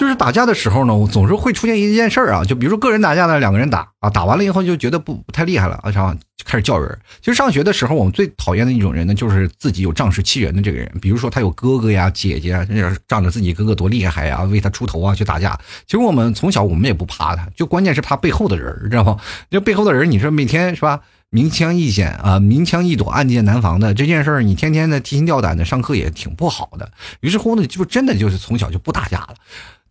[0.00, 6.98] 就是打架的时候呢，我总是会出现一件事儿啊，就比如说个人打架呢，两个人打啊，打完了以后就觉得不不太厉害了啊，然后就开始叫人。
[7.20, 10.90] 其实上学的时候，我们最讨厌的一种人呢，就是自己有仗势欺人的这个人。
[11.02, 12.66] 比如说他有哥哥呀、姐姐啊，
[13.06, 15.54] 仗着自己哥哥多厉害呀，为他出头啊去打架。
[15.84, 19.18] 其实我们从小我们也不怕他，就关键是怕背后的人，知道吗？
[19.50, 26.90] 这背后的人，你说每天是吧，明枪易险啊，明枪易躲，暗箭难防的这件事儿，你天天的提心吊胆的，上课也挺不好的。
[27.20, 29.34] 于是乎呢，就真的就是从小就不打架了。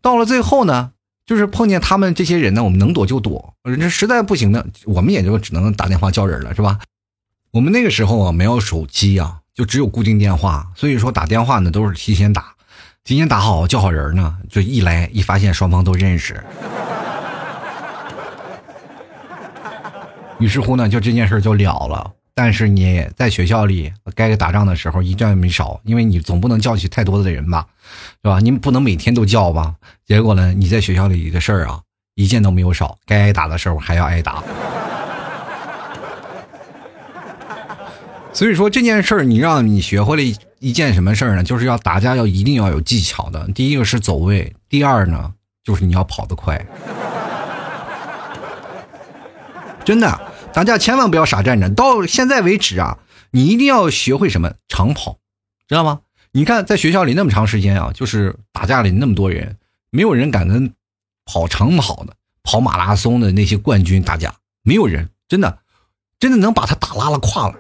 [0.02, 0.92] 到了最后呢，
[1.26, 6.80] 就是碰见他们这些人呢，我们能躲就躲，这实在不行呢，我们也就只能打电话叫人了，是吧？
[7.52, 12.54] 我们那个时候啊，没有手机啊，就只有固定电话，所以说打电话呢都是提前打，
[13.04, 16.44] 提前打好叫好人呢，就一来一发现双方都认识，
[20.40, 22.12] 于是乎呢，就这件事就了了。
[22.42, 27.68] 但是你在学校里该打仗的时候一仗也没少，因为你总不能叫起太多的人吧，
[28.24, 28.40] 是吧？
[28.40, 29.76] 你不能每天都叫吧？
[30.06, 31.82] 结果呢，你在学校里的事儿啊，
[32.16, 34.42] 一件都没有少，该挨打的时候还要挨打。
[38.32, 40.24] 所以说这件事儿，你让你学会了
[40.60, 41.44] 一件什么事儿呢？
[41.44, 43.50] 就是要打架要一定要有技巧的。
[43.54, 46.66] 第一个是走位，第二呢就是你要跑得快，
[49.84, 50.22] 真的。
[50.54, 51.70] 打架千万不要傻站着。
[51.70, 52.98] 到现在为止啊，
[53.32, 55.20] 你一定要学会什么长跑，
[55.68, 56.02] 知道吗？
[56.32, 59.58] 你看，在学校里那么长时间啊，就是打架里那么多人，
[59.90, 60.74] 没有人敢跟
[61.26, 65.60] 跑长跑的、跑马拉松的那些冠军打架，没有人真的，
[66.20, 67.56] 真的能把他打拉了胯了。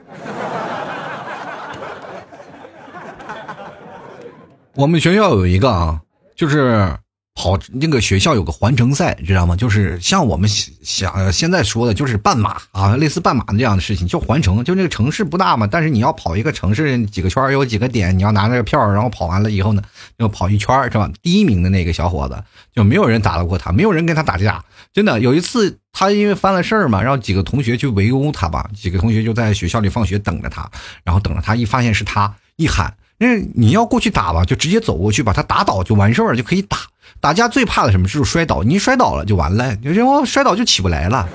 [4.75, 6.01] 我们学校有一个啊，
[6.35, 6.97] 就是。
[7.39, 9.55] 跑那个学校有个环城赛，知道吗？
[9.55, 14.61] 就是像我们想现在说的，就是半马啊，类似半马这样的事情，就环城。
[14.61, 19.81] 就那个城市不大嘛，但是你要跑一个城市几个圈，有几个点，你要拿那个票，然后跑完了以后呢，
[20.17, 21.09] 要跑一圈，是吧？
[21.21, 22.43] 第一名的那个小伙子
[22.75, 24.61] 就没有人打得过他，没有人跟他打架。
[24.91, 30.69] 真的有一次，他因为犯了事儿嘛，然后几个同学去围殴他吧，几个同学就在学校里放学等着他，
[31.05, 36.77] 然后等着他，一发现是他，一喊，那你要过去打吧，就直接走过去把他打倒就完事儿了，就可以打。
[37.19, 38.07] 打架最怕的什么？
[38.07, 38.63] 就是摔倒。
[38.63, 41.27] 你摔倒了就完了，就我摔倒就起不来了，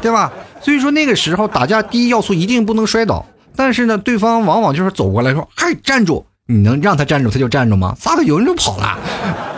[0.00, 0.32] 对吧？
[0.62, 3.26] 所以说那个时候打架第一要素一定不能摔倒。
[3.56, 7.94] 但是呢，对方往往就是走过来说：“嗨，站住！”你能让他站住他就站住吗？
[7.98, 8.98] 撒个有人就跑了。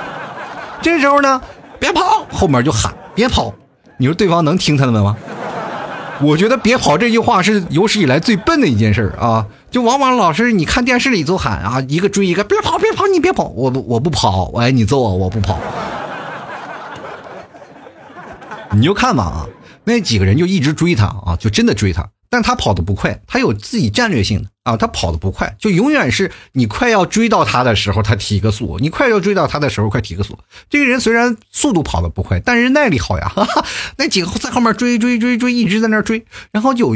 [0.80, 1.40] 这时候呢，
[1.78, 3.52] 别跑，后面就喊别跑。
[3.98, 5.16] 你说对方能听他的吗？
[6.20, 9.44] 我觉得别跑这句话是有史以来最笨的一件事儿啊。
[9.72, 15.58] 就往往老师，你看电视里都喊啊，一个追一个，别跑别跑，你别跑，我不我不跑，我挨你揍我，我不跑。
[18.74, 19.48] 你就看吧啊，
[19.84, 30.38] 那几个人就一直追他啊，就真的追他，但他跑的不快，他有自己战略性的啊，他跑的不快，就永远是你快要追到他的时候，他提个速；你快要追到他的时候，快提个速。
[30.68, 33.64] 这个人虽然速度跑的不快，但是耐力好呀，哈 哈
[33.96, 36.94] 那几个在后面追追追追，一直在那追，然后就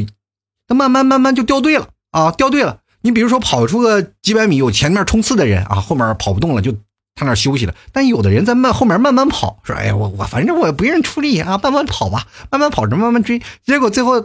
[0.69, 1.89] 他慢慢慢慢就掉队了。
[2.17, 2.79] 啊，掉队了！
[3.03, 6.73] 你比如说跑出个几百米，有前面冲刺的人啊，后面跑不动了，就
[7.15, 7.75] 他那休息了。
[7.93, 14.25] 但有的人在慢后面慢慢跑，说：“哎呀，我我反正我不愿意出力啊，慢慢跑吧，慢慢跑着慢慢追。”结果最后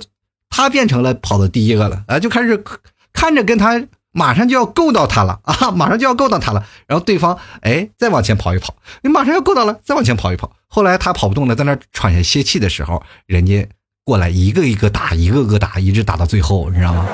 [0.49, 2.63] 他变成了跑的第一个了啊，就开始
[3.11, 6.65] 看着跟他马上就要够到他了啊，马上就要够到他了。
[6.87, 8.73] 然后对方哎再往前跑一跑，
[9.03, 10.49] 你马上要够到了，再往前跑一跑。
[10.67, 13.67] 后来他跑不动了，在那喘下歇气的时候，人家
[14.05, 17.05] 过来一个一个打，一个个打，一直打到最后，你知道吗？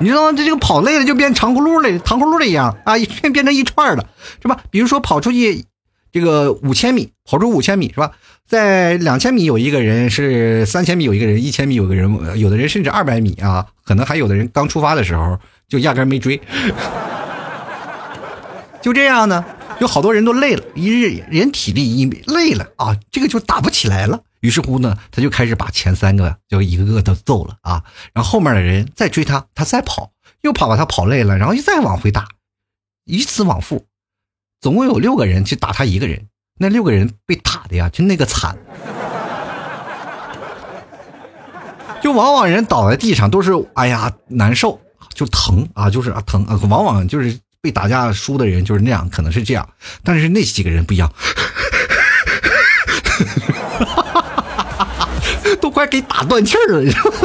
[0.00, 0.32] 你知道吗？
[0.36, 4.06] 这这个跑累了就变长葫芦了，糖葫芦了一样啊，变变成一串了，
[4.40, 4.60] 是吧？
[4.70, 5.64] 比如说跑出去
[6.10, 8.12] 这个五千米跑出五千米是吧？
[8.48, 16.40] 在两千米有一个人，是三千米有一个人，一千米有个人，有的人甚至二百米啊，可能还有的人刚出发的时候就压根没追。
[18.82, 19.44] 就这样呢，
[19.78, 24.20] 有好多人都累了，一日人体力一累了啊，这个就打不起来了。
[24.40, 32.26] 于是乎呢，他就开始把前三个就一个个都揍了啊，然后后面的人再追他，他再跑，又跑把他跑累了，然后又再往回打，
[33.04, 33.86] 以此往复，
[34.60, 38.56] 总共有六个人去打他一个人，那六个人被打的呀，就那个惨，
[42.02, 44.80] 就往往人倒在地上都是哎呀难受，
[45.12, 49.68] 就疼啊，就是啊疼啊，往往就是被打架输的人就是那样，可能是这样，
[50.02, 51.12] 但是那几个人不一样。
[55.56, 56.80] 都快给打断气儿了！
[56.82, 57.10] 你知道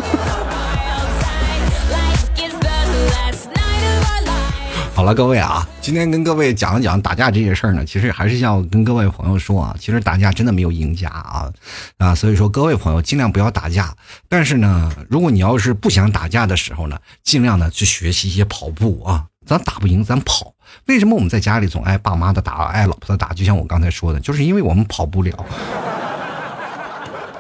[4.94, 11.52] 好了，各位啊，今天跟各位讲一讲打架这些事儿呢，其实还是要跟各位朋友说啊，其实打架真的没有赢家啊
[11.98, 13.94] 啊，所以说各位朋友尽量不要打架。
[14.30, 20.54] 但是呢，如果你要是不想打架的时候呢，尽量呢去学习一些跑步啊，咱打不赢咱跑。
[20.86, 23.34] 为什么我们在家里总爱爸妈的打，爱老婆的打？
[23.34, 25.46] 就像我刚才说的，就是因为我们跑不了。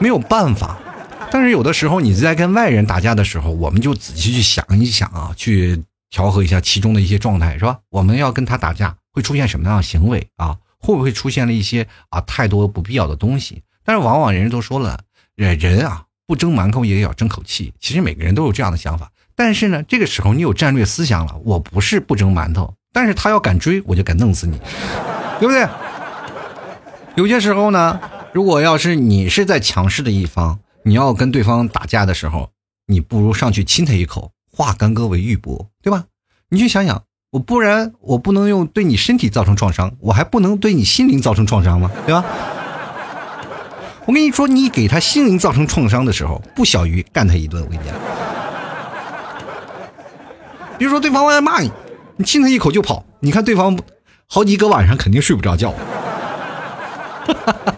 [0.05, 0.77] 没有办法，
[1.31, 7.79] 但是有的时候你在跟外人打架的时候，我们就仔细去想一想啊，去调和一下其中的一些状态，是吧？
[7.89, 10.55] 我们要跟他打架，会出现什么样的行为啊？
[10.77, 13.63] 会不会出现了一些啊太多不必要的东西？
[13.83, 14.99] 但是往往人家都说了，
[15.33, 17.73] 人人啊不争馒头也要争口气。
[17.79, 24.59] 其实每个人都有这样的想法，但是呢，这个时候你有战略思想了，我不是不争馒头，但是他要敢追，我就敢弄死你，
[25.39, 25.67] 对不对？
[27.15, 27.99] 有些时候呢。
[28.35, 32.49] 如果要是你是在强势的一方，你要跟对方打架的时候，
[32.85, 36.03] 你不如上去亲他一口，化干戈为玉帛，对吧？
[36.49, 41.89] 你去想想，我不然我不能用对你身体造成创伤，我还不能对你心灵造成创伤吗？
[42.05, 42.25] 对吧？
[44.05, 47.63] 我跟你说，你给他心灵造成创伤的时候，不小于干他一顿。
[47.63, 47.95] 我跟你讲，
[50.77, 51.71] 比如说对方在骂你，
[52.17, 53.79] 你亲他一口就跑，你看对方
[54.27, 55.71] 好几个晚上肯定睡不着觉。
[55.71, 57.74] 哈哈哈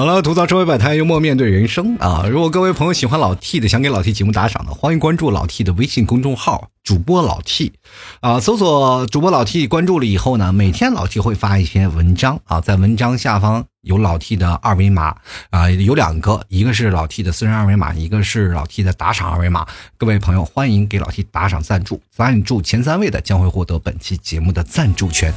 [0.00, 2.24] 好了，吐槽社会百态，幽默面对人生啊！
[2.26, 7.74] 如果各位朋友喜欢老 T 的，想给老 T 节目打赏的，欢迎关注老 T 的微信公众号“主播老 T”，
[8.20, 15.14] 啊，搜索主播老 T，关注了以后呢，每天老 T 会发一篇文章啊，在文章下方有老 T 的二维码
[15.50, 19.66] 啊，有两个，一个是老 T 的私人二维码，一个是老 T 的打赏二维码。
[19.98, 25.30] 各位朋友，欢迎给老 T 打赏赞助，赞助前三位的将会获得本期节目的赞助权。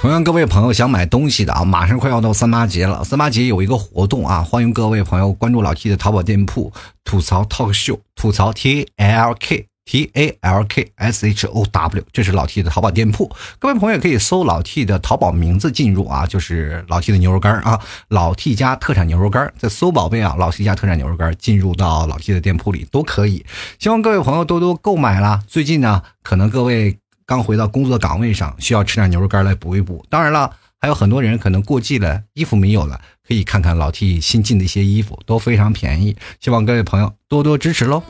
[0.00, 3.04] 同样，各位朋友想买东西的啊，马上快要到三八节了。
[3.04, 6.72] 三八节有一个活动啊，欢迎各位朋友关注老 T 的淘宝店铺
[7.04, 12.62] “吐槽 talk show”，吐槽 T A L K T A L K S H O W，这是老 T
[12.62, 13.30] 的淘宝店铺。
[13.58, 23.44] 各位朋友可以搜老 T 的淘宝名字进入啊，就是老 T 的牛肉干啊，老 T 家特产牛肉干，在搜宝贝啊，老 T 家特产牛肉干进入到老 T 的店铺里都可以。
[23.78, 25.42] 希望各位朋友多多购买啦。
[25.46, 26.99] 最近呢，可能各位。
[27.30, 30.04] 刚回到工作岗位上，需要吃点牛肉干来补一补。
[30.10, 36.16] 当然了，还有很多人可能过季了，衣服没有了，可以看看老 T 新进的一些衣服，都非常便宜。
[36.40, 38.02] 希望各位朋友多多支持喽。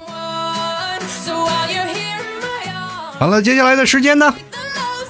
[3.18, 4.34] 好了，接下来的时间呢，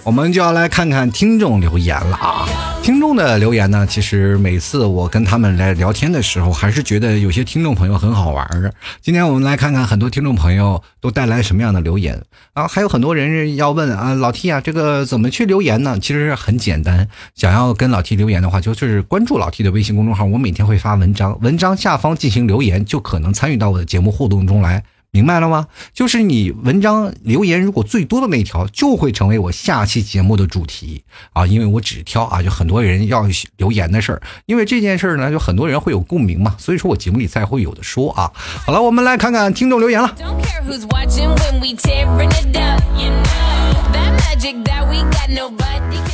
[0.02, 2.48] 我们就要来看看听众留言了啊。
[2.82, 8.72] 听众的留言呢，其实每次我跟他们来聊天的时候，还是觉得有些听众朋友很好玩儿。
[9.02, 12.22] 今天我们来看看很多听众朋友都带来什么样的留言
[12.54, 12.66] 啊？
[12.66, 15.98] 还有很多人要问啊，老 T 啊，这个怎么去留言呢？
[16.00, 24.82] 其实很简单，想要跟老 T 留言的话，就是关注老 T 的微信公众号，我每天会发文章，文章下方进行留言，就可能参与到我的节目互动中来。
[25.12, 25.66] 明白了吗？
[25.92, 31.46] 就是你文章留言如果最多的那条，就会成为我下期节目的主题啊！
[31.46, 38.30] 因为我只挑啊，就很多人要留言的事儿，因为这件事儿呢，就很多人会有共鸣嘛，所以说我节目里才会有的说啊。
[38.34, 40.16] 好了，我们来看看听众留言了。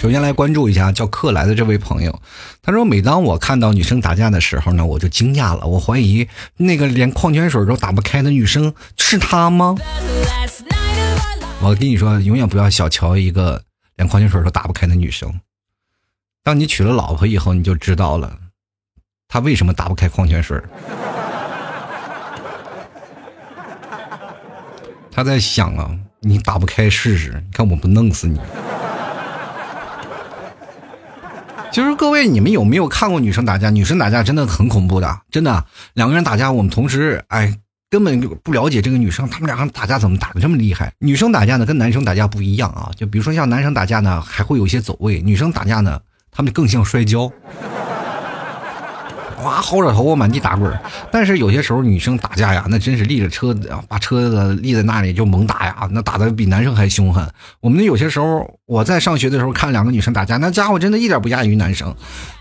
[0.00, 2.20] 首先来关注一下叫克莱的这位朋友，
[2.62, 5.66] 他说：“每当我看到女生打架的时候呢，我就惊讶了。
[5.66, 6.26] 我怀疑
[6.56, 9.74] 那个连矿泉水都打不开的女生是他吗？”
[11.60, 13.62] 我跟你说，永远不要小瞧一个
[13.96, 15.40] 连矿泉水都打不开的女生。
[16.42, 18.38] 当你娶了老婆以后，你就知道了，
[19.28, 20.58] 她为什么打不开矿泉水。
[25.16, 25.90] 他在想啊，
[26.20, 28.38] 你打不开试试，你看我不弄死你。
[31.72, 33.70] 其 实各位，你们有没有看过女生打架？
[33.70, 35.64] 女生打架真的很恐怖的，真的。
[35.94, 37.58] 两个人打架，我们同时哎
[37.88, 40.92] 根本就不了解这个女生，他们俩打架怎么打的这么厉害？
[40.98, 45.98] 女生打架呢跟男生打架不一样啊，就比如说像男生打架呢还会有一些走位，女生打架呢
[46.30, 47.32] 他们更像摔跤。
[49.46, 50.76] 哇，薅着头发满地打滚
[51.12, 53.54] 但是有些时候女生打架呀，那真是立着车，
[53.86, 57.24] 把车子立在那里就猛打呀，那打的比男生还凶狠。
[57.60, 61.94] 我们有些时候，我在上学的时候看两个女生打架，那家伙真的一点不亚于男生。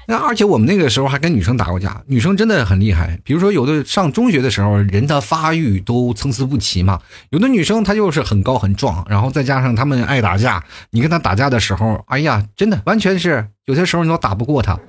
[0.07, 3.19] 那而且我们那个时候还跟女生打过架，女生真的很厉害。
[3.23, 6.99] 比如说有的上中学的时候，人的发育都参差不齐嘛，
[7.29, 14.79] 有的女生她就是很高很壮，然后再加上她们爱打架，你跟她打架的时候，哎呀，真的完全是有些时候你都打不过她。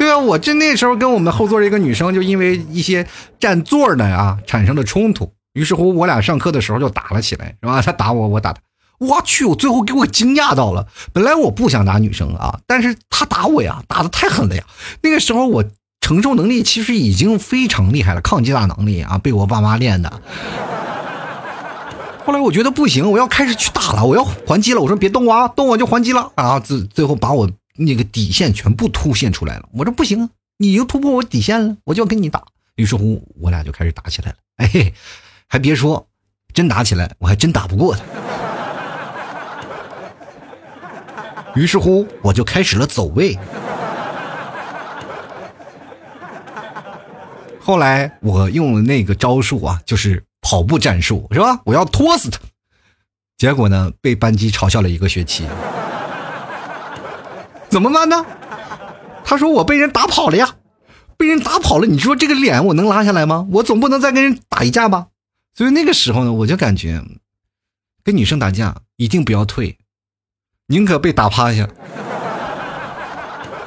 [0.00, 3.06] 对啊，我这那时候跟我们后座一个女生，就因为一些
[3.38, 7.82] 占座的啊产生了冲突，于是乎我俩上课的时候就打了起来，是吧？
[7.82, 8.60] 她打我，我打她。
[8.98, 10.86] 我去，我最后给我惊讶到了。
[11.12, 14.64] 本来我不想打女生啊，但是她打我呀，打的太狠了呀。
[15.02, 15.62] 那个时候我
[16.00, 20.10] 承受能力其实已经非常厉害了，抗击打能力啊，被我爸妈练的。
[22.24, 24.80] 后来我觉得不行，我要开始去打了，我要还击了。
[24.80, 26.32] 我说别动我啊，动我就还击了。
[26.36, 27.46] 然后最最后把我。
[27.82, 30.28] 那个底线全部凸现出来了，我说不行啊，
[30.58, 32.44] 你又突破我底线了，我就要跟你打。
[32.76, 34.36] 于是乎，我俩就开始打起来了。
[34.56, 34.92] 哎，
[35.48, 36.06] 还别说，
[36.52, 38.02] 真打起来，我还真打不过他。
[41.56, 43.38] 于是乎，我就开始了走位。
[47.58, 51.60] 后来我用了那个招数啊，就是跑步战术，是吧？
[51.64, 52.38] 我要拖死他。
[53.38, 55.46] 结果呢，被班级嘲笑了一个学期。
[57.70, 58.26] 怎么办呢？
[59.24, 60.56] 他说我被人打跑了呀，
[61.16, 61.86] 被人打跑了。
[61.86, 63.46] 你说这个脸我能拉下来吗？
[63.52, 65.06] 我总不能再跟人打一架吧。
[65.54, 67.00] 所以那个时候呢，我就感觉
[68.02, 69.78] 跟女生打架一定不要退，
[70.66, 71.68] 宁可被打趴下。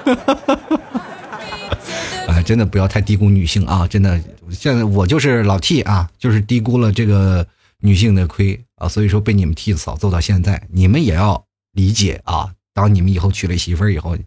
[2.27, 3.87] 哎，真的不要太低估女性啊！
[3.87, 4.19] 真的，
[4.51, 7.47] 现在我就是老 T 啊，就是低估了这个
[7.79, 12.51] 女性的亏啊，所以说被你们 T 嫂揍到现在，你们也要理解啊。
[12.73, 14.17] 当你们以后娶了媳妇儿以后，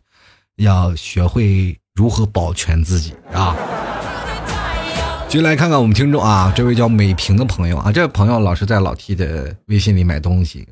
[0.57, 3.57] 要学会如何保全自己啊！
[5.28, 10.66] 进来看看我们听众啊，这位叫美平的朋友啊，这位朋友老是在老 T 的微信里买东西。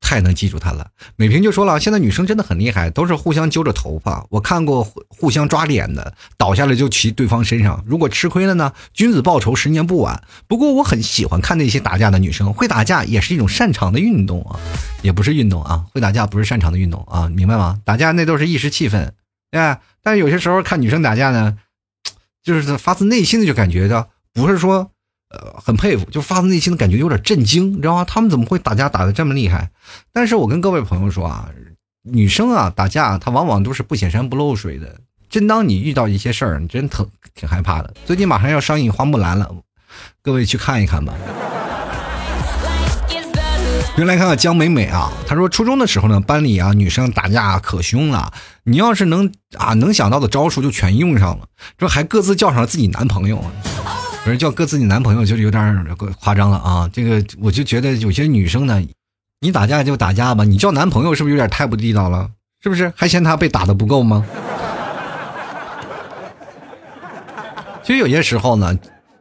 [0.00, 0.88] 太能记住他了。
[1.16, 4.26] 美萍就说了，现在女生真的很厉害，都是互相揪着头发。
[4.30, 7.82] 我看过互相抓脸的，倒下来就骑对方身上。
[7.86, 10.22] 如果吃亏了呢，君子报仇，十年不晚。
[10.46, 14.58] 不过我很喜欢看那些打架的女生，会打架也是一种擅长的运动啊，
[15.02, 17.80] 也不是运动啊，会打架不是擅长的运动啊，明白吗？
[17.84, 19.14] 打架那都是一时气愤，
[19.50, 21.56] 哎，但是有些时候看女生打架呢，
[22.42, 24.90] 就是发自内心的就感觉到，不是说。
[25.30, 28.04] 呃，很佩服，就发自内心的感觉有点震惊，你知道吗？
[28.04, 29.70] 他们怎么会打架打的这么厉害？
[30.12, 31.50] 但是我跟各位朋友说啊，
[32.02, 35.00] 女生啊打架，她往往都是不显山不漏水的。
[35.28, 37.04] 真当你遇到一些事儿，你真疼，
[37.34, 37.92] 挺害怕的。
[38.06, 39.50] 最近马上要上映《花木兰》了，
[40.22, 41.12] 各位去看一看吧。
[43.96, 48.30] 先来看看江美美啊，她说初中的时候呢，班里啊女生打架可凶了，
[48.62, 51.46] 你要是能啊能想到的招数就全用上了，
[51.78, 53.42] 这还各自叫上了自己男朋友。
[54.26, 55.86] 有人叫哥自己男朋友，就是有点
[56.20, 56.90] 夸张了啊！
[56.92, 58.82] 这个我就觉得有些女生呢，
[59.40, 62.28] 你打架就打架吧，你叫男朋友是不是有点太不地道了？
[62.60, 64.26] 是不是还嫌他被打的不够吗？
[67.84, 68.76] 其实有些时候呢，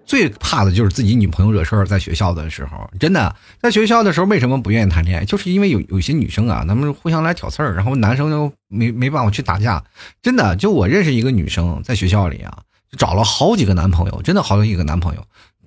[0.08, 5.26] 最怕的就是自己女朋友惹事儿，在学校的时候，真的在学校的时候为什么不愿意谈恋爱？
[5.26, 9.84] 就是因为有有些女生啊，她们互相来挑刺儿，然后男生就没没办法去打架。
[10.24, 12.58] 真的，就我认识一个女生在学校里啊。
[12.98, 15.24] 找了好几个男朋友，真的好几个男朋友，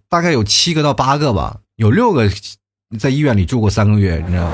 [0.09, 2.29] 大概有七个到八个吧，有六个
[2.99, 4.53] 在医院里住过三个月，你知道吗？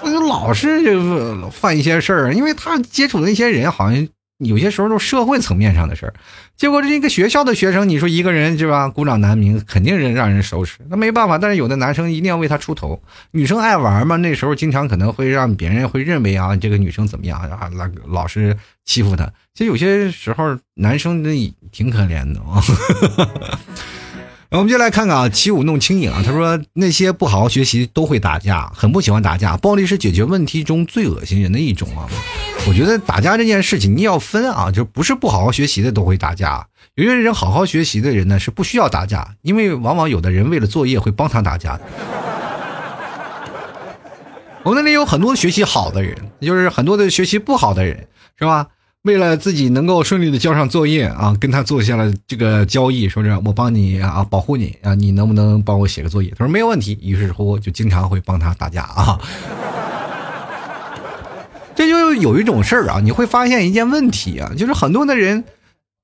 [0.00, 4.08] 他就老是就犯一些事儿，因为他接触的那些人好像。
[4.38, 6.14] 有些时候都是社会层面上的事儿，
[6.56, 8.88] 结果这一个学校的学生，你说一个人是吧？
[8.88, 10.78] 孤掌难鸣，肯定人让人收拾。
[10.88, 13.02] 那没办法，但是有的男生一定要为他出头。
[13.32, 19.26] 女生爱玩嘛，那时候经常可能会让别人会认为啊，这个女生怎么样啊，老老是欺负她。
[19.54, 22.62] 其实有些时候男生那挺可怜的啊。
[24.50, 26.22] 我们就来看看啊，起舞弄清影啊。
[26.24, 29.58] 他说那些不好好学习都会打架，很不喜欢打架。
[29.58, 32.08] 暴力是解决问题中最恶心人的一种啊。
[32.66, 36.66] 我觉得打架这件事情你要分啊，就不是不好好学习的都会打架。
[36.94, 41.82] 有些人好好学习的人呢是不需要打架，因为往往有的人为了作业会帮他打架的。
[44.62, 48.66] 我们那里有很多学习好的人，就是很多的学习不好的人，是吧？
[49.08, 56.30] 为了自己能够顺利的交上作业啊，跟他做下了这个交易，说是我帮你啊，保护你啊，你能不能帮我写个作业？
[56.36, 56.98] 他说没有问题。
[57.00, 59.18] 于是乎就经常会帮他打架啊。
[61.74, 65.42] 这就有一种事儿啊，你会发现一件问题啊，就是很多的人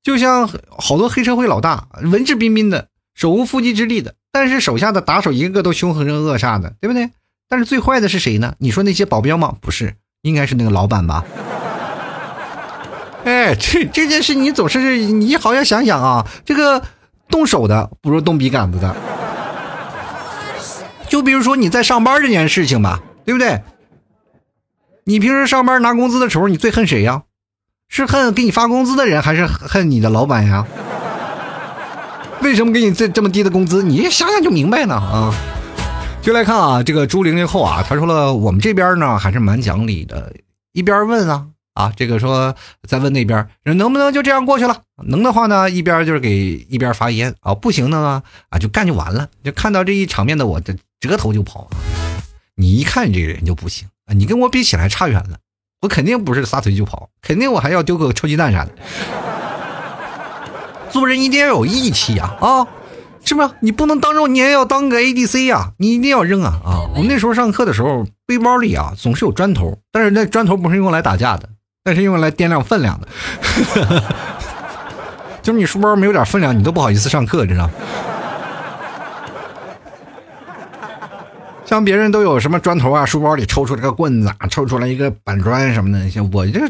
[0.03, 7.11] 就像好多黑社会老大，文质彬彬的，手无缚鸡之力的，但是手下的打手一个个都凶狠恶煞的，对不对？
[7.51, 8.55] 但是最坏的是谁呢？
[8.59, 9.57] 你说那些保镖吗？
[9.61, 11.23] 不是，应该是那个老板吧？
[13.25, 16.83] 哎，这这件事你总是你好像想想啊，这个
[17.29, 18.95] 动手的不如动笔杆子的。
[21.09, 23.63] 就比如说你在上班这件事情吧，对不对？
[25.05, 27.23] 你平时上班拿工资的时候，你最恨谁呀？
[27.89, 30.67] 是恨给你发工资的人，还是恨你的老板呀？
[32.41, 33.83] 为什么给你这这么低的工资？
[33.83, 35.35] 你想想就明白了啊！
[36.21, 40.33] 就来看啊，这个朱零零后啊，他说了，我们这边呢还是蛮讲理的，
[40.73, 42.55] 一边问啊啊，这个说
[42.89, 44.83] 再问那边能不能就这样过去了？
[45.07, 49.29] 能的话呢，一边就是给一边发烟啊，不行的呢啊就干就完了。
[49.43, 51.69] 就看到这一场面的我，这折头就跑。
[52.57, 55.39] 你一看这个人就不行啊，你跟我比起来差远了。
[55.83, 58.71] 我肯定不是撒腿就跑，肯定我还要丢个臭鸡蛋啥的。
[60.91, 62.67] 做人一定要有义气呀，啊，
[63.25, 63.55] 是吧？
[63.61, 66.89] 你不能当着你也要当个 ADC 呀，你一定要扔啊啊！
[66.95, 71.49] 我们那时候上课的时候，背包里啊总是有砖头，但是那砖头不是用来打架的，
[71.85, 73.09] 那是用来掂量分量的。
[75.43, 77.71] 就是你书包没有点分量，你都不好意思上课，知道吗。
[81.67, 86.61] 像别人都有什么砖头啊，书包里抽出来个棍子啊，抽出来一个板砖什么的，像我这，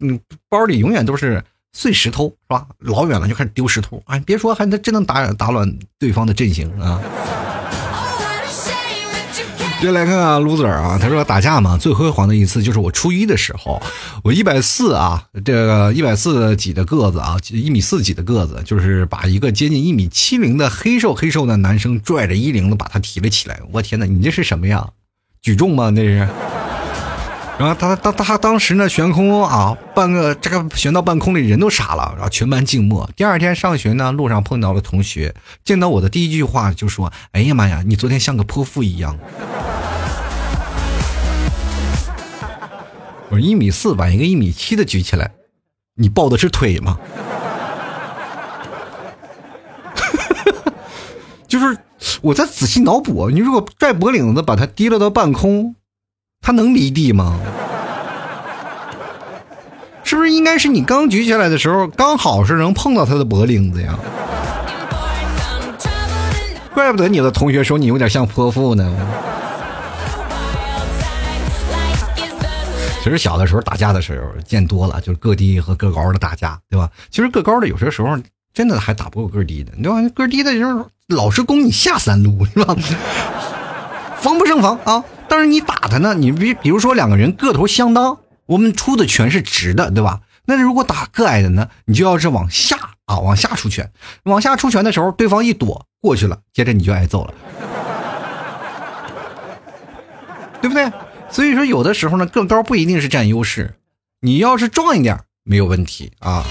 [0.00, 0.18] 嗯，
[0.48, 1.44] 包里永远都是
[1.74, 2.66] 碎石头，是吧？
[2.78, 6.98] 老远了就开始丢石头，哎，别说，还真能打打乱对方的阵型啊。
[9.82, 13.82] 接来看看 loser 啊，他说打架嘛，最辉煌的一次就是我初一的时候，
[14.22, 23.60] 我一百四啊，这个一百四几的个子啊，一米四几的个子，就是把一个接近一米七零的黑瘦黑瘦的男生拽着衣领子把他提了起来。
[23.72, 24.88] 我天哪，你这是什么呀？
[25.40, 25.90] 举重吗？
[25.90, 26.28] 那是？
[27.62, 33.08] 然后他他他当时呢悬空啊，半个这个悬到半空里，人都傻了，然后全班静默。
[33.14, 35.32] 第二天上学呢，路上碰到了同学，
[35.62, 39.16] 见到我的第一句话就说：“哎呀妈呀，你昨天像个泼妇一样。”
[43.30, 45.30] 我说一米四把一个一米七的举起来，
[45.94, 46.98] 你抱的是腿吗？
[49.94, 50.34] 哈哈
[50.64, 50.72] 哈
[51.46, 51.78] 就是
[52.22, 55.76] 我在仔细脑补，你如果拽脖领子把它提溜到半空。
[56.42, 57.38] 他能离地吗？
[60.02, 63.96] 是不是应该是你刚举起来的时候，刚好是能碰到他的脖领子呀？
[66.74, 68.92] 怪不得你的同学说你有点像泼妇呢。
[73.02, 76.90] 其实小的时候打架的时候见多了，就是个低和个高的打架，对吧？
[77.10, 78.18] 其实个高的有些时候
[78.52, 80.08] 真的还打不过个低的，你知道吗？
[80.14, 82.76] 个低的时候老是攻你下三路，是吧？
[84.20, 85.04] 防不胜防啊！
[85.32, 86.12] 但是你打他呢？
[86.12, 90.20] 你比比如说两个人个头相当，我们出的拳是直的，对吧？
[90.44, 91.70] 那如果打个矮的呢？
[91.86, 92.76] 你就要是往下
[93.06, 93.90] 啊，往下出拳。
[94.24, 97.32] 往下出拳的时候，对方一躲过去了，接着你就挨揍了，
[100.60, 100.92] 对不对？
[101.30, 103.76] 所以说有的时候呢，个高不一定是占优势，
[104.20, 106.44] 你要是壮一点没有问题啊。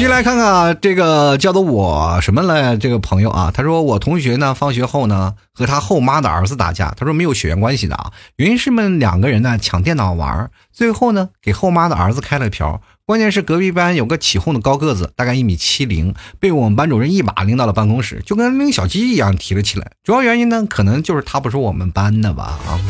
[0.00, 2.74] 继续来看看啊，这个叫做我什么来？
[2.74, 6.94] 这个朋友啊，他说我同学呢，放学后呢和他后妈的儿子打架。
[6.96, 12.80] 他说没有血缘关系的啊，原因是们两个人呢抢电脑玩，最后呢给后妈的儿子开了瓢。
[13.04, 19.92] 关键是隔壁班有个起哄的高个子，大概一米七零，被我们班主任一把拎到了办公室，就跟拎小鸡一样提了起来。
[20.02, 22.80] 主要原因呢，可能就是他不是我们班的吧啊。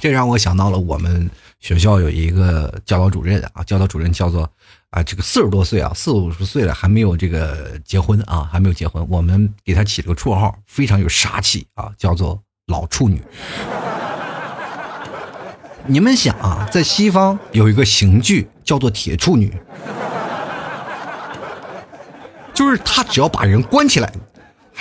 [0.00, 1.30] 这让我想到了我们
[1.60, 4.50] 学校有一个教导主任啊，教导主任叫做。
[4.94, 9.04] 啊，这个四十多岁啊，四五十岁了还没有这个结婚啊，还没有结婚。
[9.10, 12.40] 我们给他起了个绰号，非常有杀气啊，叫做
[12.70, 13.20] “老处女”。
[15.86, 19.52] 你们想啊，在西方有一个刑具叫做“铁处女”，
[22.54, 24.12] 就是他只要把人关起来，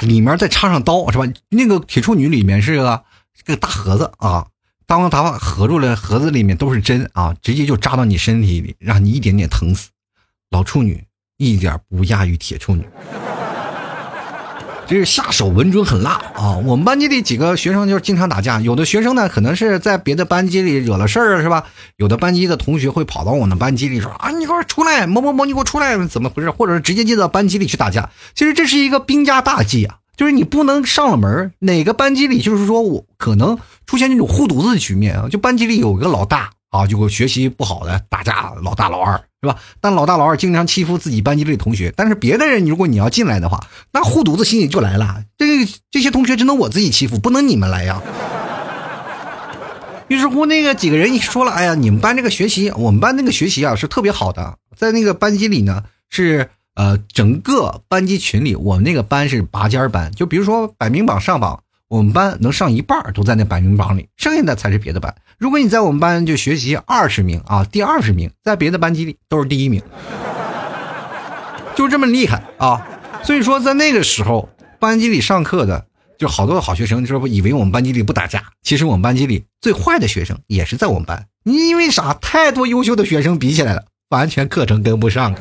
[0.01, 1.25] 里面再插上刀，是吧？
[1.49, 3.03] 那个铁处女里面是个
[3.45, 4.45] 个大盒子啊，
[4.85, 9.89] 当他合住了，盒子里面都是针啊，直接就扎到你身体里，让你一点点疼死。
[10.53, 11.03] 老处女
[11.37, 12.87] 一点不亚于铁处女，
[14.85, 16.55] 这是下手稳准狠辣啊！
[16.63, 21.65] 我们班级里几个学生就是经常打架，有的学生呢可能是在别的班级里惹了事儿是吧？
[21.97, 26.51] 有的班级的同学会跑到我们班级里说啊，你给我出来，某某某，你给我出来，怎么回事？
[26.51, 28.11] 或者是直接进到班级里去打架。
[28.35, 36.51] 其实这是一个兵家大忌啊，就是你不能上了门，哪个班级里就是说我可能出现那种护犊子的局面啊，就班级里有个老大。
[36.69, 39.59] 啊，就学习不好的打架，老大老二是吧？
[39.81, 41.93] 但老大老二经常欺负自己班级里的同学。
[41.97, 45.25] 但是别的人，如果你要进来的话，那护犊子心理就来了。
[45.37, 48.01] 这这些同学只能我自己欺负，不能你们来呀。
[50.07, 65.13] 于是乎，那个几个人一说了，哎呀，你们班这个学习，我们班那个学习啊是特别好的，在那个班级里呢是呃整个班级群里，我们那个班是拔尖班，就比如说百名榜上榜，我们班能上一半都在那百名榜里，剩下的才是别的班。
[65.37, 69.81] 如果你在我们班就学习二十名啊，第二十名，在别的班级里都是第一名，
[71.75, 72.85] 就这么厉害啊！
[73.23, 75.85] 所以说，在那个时候，班级里上课的
[76.17, 81.25] 就好多好学生，就说以为我们班级里不打架，其实我们班级里最坏的学生也是在我们班。
[81.43, 82.13] 你因为啥？
[82.13, 85.35] 太多优秀的学生比起来了，完全课程跟不上。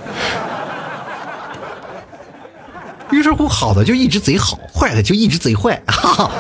[3.11, 6.31] 于是乎，好的就一直贼好，坏的就一直贼坏，哈哈。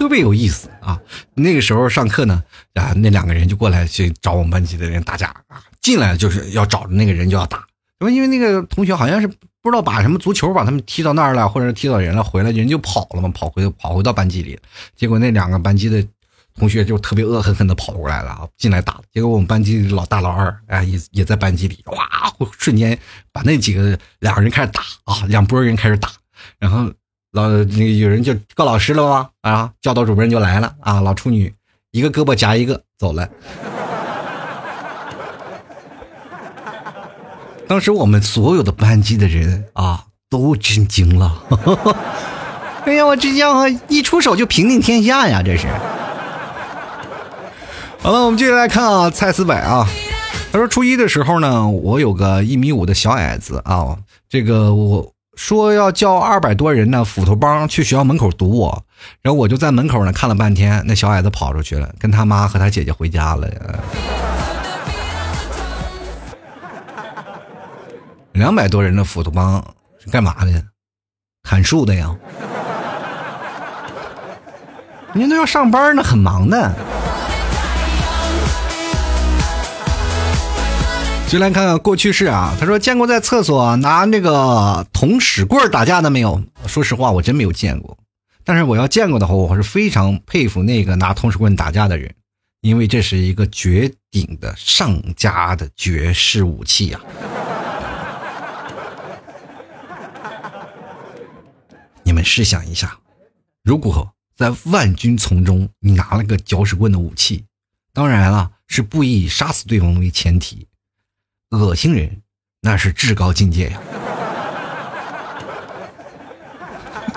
[0.00, 0.98] 特别有意思啊！
[1.34, 2.42] 那个时候上课呢，
[2.72, 7.62] 啊，那两个人就过来去找我们班级的人打架啊，进来就是要找着那个人就要打，
[8.10, 14.58] 因为那个同学好像是不知道把什么足球把他们踢到那儿了，或者踢到人了，回来人就跑了嘛，跑回跑回到班级里，
[14.96, 16.02] 结果那两个班级的
[16.54, 22.98] 同学就特别恶狠狠的跑过来了啊，进来打，结果我们班级老大老二哎也也在班级里，哇，瞬间
[23.32, 26.08] 把那几个两个人开始打啊，两拨人开始打，
[26.58, 26.90] 然后。
[27.32, 29.28] 老那有人就告老师了吗？
[29.42, 31.00] 啊，教导主任就来了啊！
[31.00, 31.54] 老处女
[31.92, 33.26] 一个胳膊夹一个走了。
[37.68, 41.40] 当时我们所有的班级的人啊都震惊了。
[42.84, 45.40] 哎呀，我这家伙一出手就平定天下呀！
[45.40, 45.68] 这是。
[48.00, 49.86] 好了，我们接下来看啊，蔡思柏啊，
[50.50, 55.12] 他说初一的时候呢，我有个一米五的小矮子啊，这个我。
[55.40, 58.84] 说要叫二百多人呢，斧头帮去学校门口堵我，
[59.22, 63.48] 然后我就在门口呢看了半天，那小矮子跑出去了，跟他妈和他姐姐回家了。
[68.32, 69.64] 两百多人的斧头帮
[69.98, 70.62] 是干嘛的？
[71.42, 72.14] 砍树的呀？
[75.14, 76.70] 人家都要上班呢，很忙的。
[81.30, 86.42] 就来看看过去式啊，他说见过在厕所拿那个铜屎棍打架的没有？
[86.66, 87.96] 说实话，我真没有见过。
[88.42, 92.12] 但是我要见过的话，我是非常佩服那个拿铜屎棍打架的人，
[92.62, 97.00] 因为这是一个绝顶的上佳的绝世武器呀。
[102.02, 102.98] 你们试想一下，
[103.62, 107.44] 如果在万军丛中你拿了个搅屎棍的武器，
[107.94, 110.66] 当然了，是不以杀死对方为前提。
[111.50, 112.22] 恶心人，
[112.62, 113.80] 那是至高境界呀！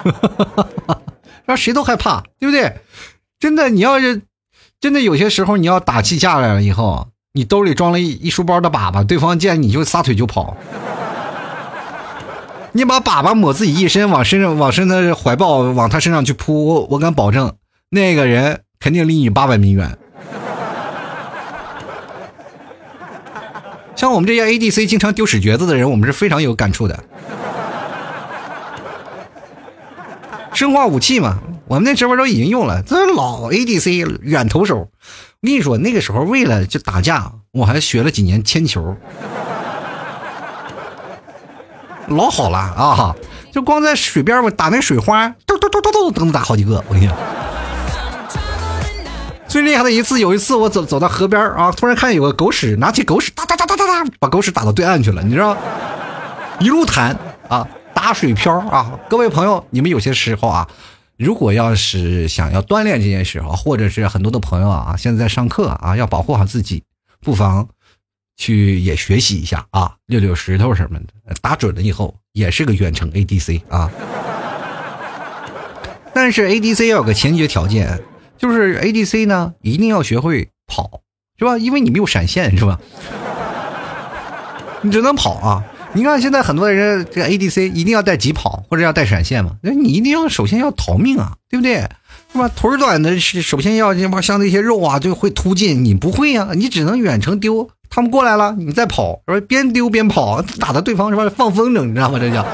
[1.45, 2.81] 让谁都害怕，对不对？
[3.39, 4.21] 真的，你要是
[4.79, 10.57] 真的有些时候你要打气架来了以后，你兜里装了一一书包的粑粑，对方见你就撒腿就跑。
[12.71, 17.55] 你把粑粑抹自己一身，往身上往身的怀抱往他身上去扑，我敢保证，
[17.89, 19.97] 那个人肯定离你八百米远。
[23.95, 27.03] 像我们这些 ADC 经常丢屎橛子的人，我们是非常有感触的。
[30.53, 32.81] 生化武器嘛，我们那时候都已经用了。
[32.83, 34.89] 这老 ADC 远投手，我
[35.41, 38.95] 跟你说，那个时候为了就打架，我还学了几年铅球，
[42.07, 43.15] 老好了啊！
[43.51, 46.83] 就光在水边我打那水花，咚咚咚咚咚都能打好几个。
[46.87, 47.15] 我跟你讲。
[49.53, 55.55] 最厉害的一次，有一次我走走到河边啊，突然看见有个狗屎，拿起狗屎哒哒哒哒哒哒，把狗屎打到对岸去了，你知道？
[56.59, 57.15] 一路弹
[57.47, 58.99] 啊，打水漂啊！
[59.07, 60.67] 各位朋友，你们有些时候啊，
[61.17, 66.81] 如果要是想要锻炼这件事啊，或者是很多的朋友啊，现在在上课啊，要保护好自己，
[67.21, 67.67] 不妨
[68.35, 73.91] 去也学习一下啊，溜溜石头什么的，打准了以后也是个远程 ADC 啊。
[76.11, 78.01] 但是 ADC 要有个前决条件。
[78.43, 80.99] 就是 A D C 呢，一定要学会跑，
[81.39, 81.57] 是吧？
[81.57, 82.77] 因为你没有闪现，是吧？
[84.81, 85.63] 你只能跑啊！
[85.93, 89.51] 你看现在很多人这个 A D C 一定要带疾跑或者要带闪现嘛？
[89.61, 91.87] 那你一定要首先要逃命啊，对不对？
[92.33, 92.49] 是吧？
[92.53, 99.45] 腿短的是首先要像那些肉啊就会突进，你不会呀，你只能远程丢，他们过来了，你再跑，是吧？
[99.47, 101.31] 边丢边跑，打的对方是吧？
[101.33, 102.19] 放风筝，你知道吗？
[102.19, 102.45] 这叫。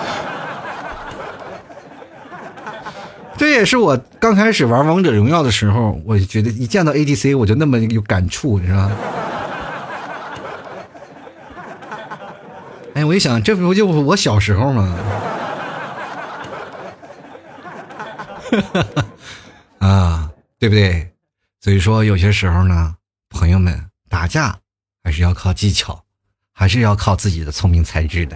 [3.40, 8.92] 这也是我刚开始玩王者荣耀的时候，我就觉得一见到 ADC 我就那么有感触，你知道吗？
[12.96, 14.94] 哎，我一想，这不就我小时候吗？
[19.80, 20.30] 啊，
[20.60, 21.10] 对不对？
[21.62, 22.96] 所以说，有些时候呢，
[23.30, 24.58] 朋友们打架
[25.02, 26.04] 还是要靠技巧，
[26.54, 28.36] 还是要靠自己的聪明才智的。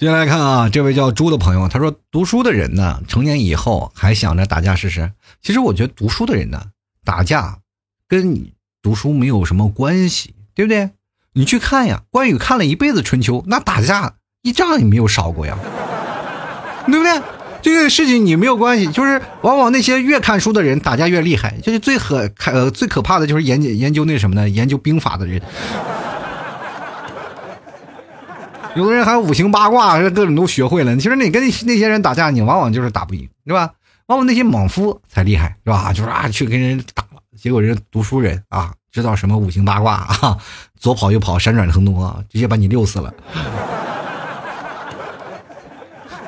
[0.00, 5.12] 接下来看啊，这位叫猪的朋友，他说：“读书的人呢，成年以后还想着打架试试。
[5.42, 6.62] 其实我觉得读书的人呢，
[7.04, 7.58] 打架
[8.08, 10.88] 跟你读书没有什么关系，对不对？
[11.34, 15.58] 你去看呀，关羽看了一辈子春秋，那打架一仗也没有少过呀，
[16.86, 17.20] 对不对？
[17.60, 24.48] 这个事情你没有关系，就是往往那些越看书的人打架越厉害，就是最可呃最可怕的就是研究研究那什么呢？
[24.48, 25.42] 研究兵法的人，
[28.76, 30.96] 有的人还五行八卦，各种都学会了。
[30.96, 33.72] 其实你跟那些人打架，你往往就是打不赢，是吧？
[34.06, 35.92] 往往那些莽夫才厉害，是吧？
[35.92, 40.38] 就是啊，去跟人打了，结果人读书人啊，知道什么五行八卦啊，
[40.78, 43.12] 左跑右跑，闪转腾挪，直接把你溜死了。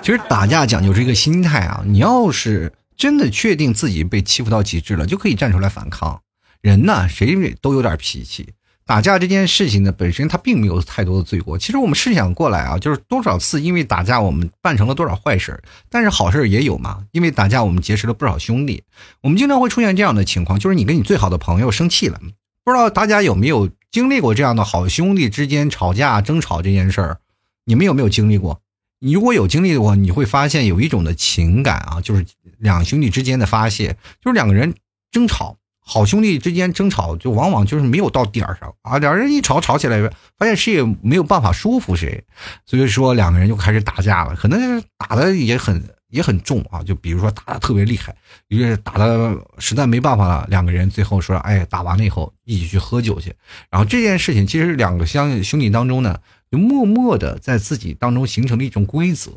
[0.01, 6.21] 其实打架讲究是一个心态啊，你要是真的确定自己被欺负到极致了，就可以站出来反抗。
[6.61, 8.53] 人呢，谁都有点脾气。
[8.93, 11.57] 打架这件事情呢，本身它并没有太多的罪过。
[11.57, 17.03] 其实我们试想过来啊，就是多少次因为打架我们办成了多少坏事，但是好事也有嘛。
[17.13, 18.83] 因为打架我们结识了不少兄弟。
[19.23, 22.21] 我们经常会出现这样的情况，就是你跟你最好的朋友生气了，
[22.63, 27.17] 不知道大家有没有经历过这样的好兄弟之间吵架争吵这件事儿？
[27.65, 28.61] 你们有没有经历过？
[28.99, 32.27] 你如果有经历的话，你会发现有一种的情感啊，就是
[32.59, 34.75] 两兄弟之间的发泄，就是两个人
[35.11, 40.01] 争吵，好兄弟之间争吵，就往往就是没有到点儿上啊，两人一吵吵起来，
[40.39, 42.25] 发现谁也没有办法说服谁，
[42.65, 48.15] 所以说两个人就开始打架了，可能打的也很也很重啊，就比如说打的特别厉害，
[48.49, 53.35] 于是打的实在没办法了，两个人最后说，哎，打完了以后一起去喝酒去，
[53.69, 56.19] 然后这件事情其实两个相兄弟当中呢。
[56.53, 59.31] 就默默的在自己当中形成了一种规则，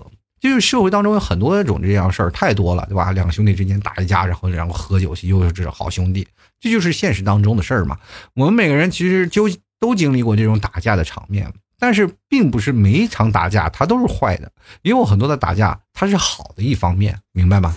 [0.50, 3.12] 就是社会当中有很多种这样事儿太多了，对吧？
[3.12, 6.28] 两兄弟之间打一架，然后然后喝酒去，又是这种好兄弟，
[6.60, 7.98] 这就是现实当中的事儿嘛。
[8.36, 14.52] 我们每个人其实就都经历过这种打架的场面，但是并不是每一场打架它都是坏的，
[14.84, 17.74] 也有很多的打架它是好的一方面，明白吗？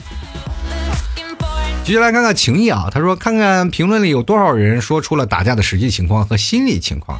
[1.85, 7.19] 接下来看看情谊啊，他说看看评论里有多少人说出了打架的实际情况和心理情况。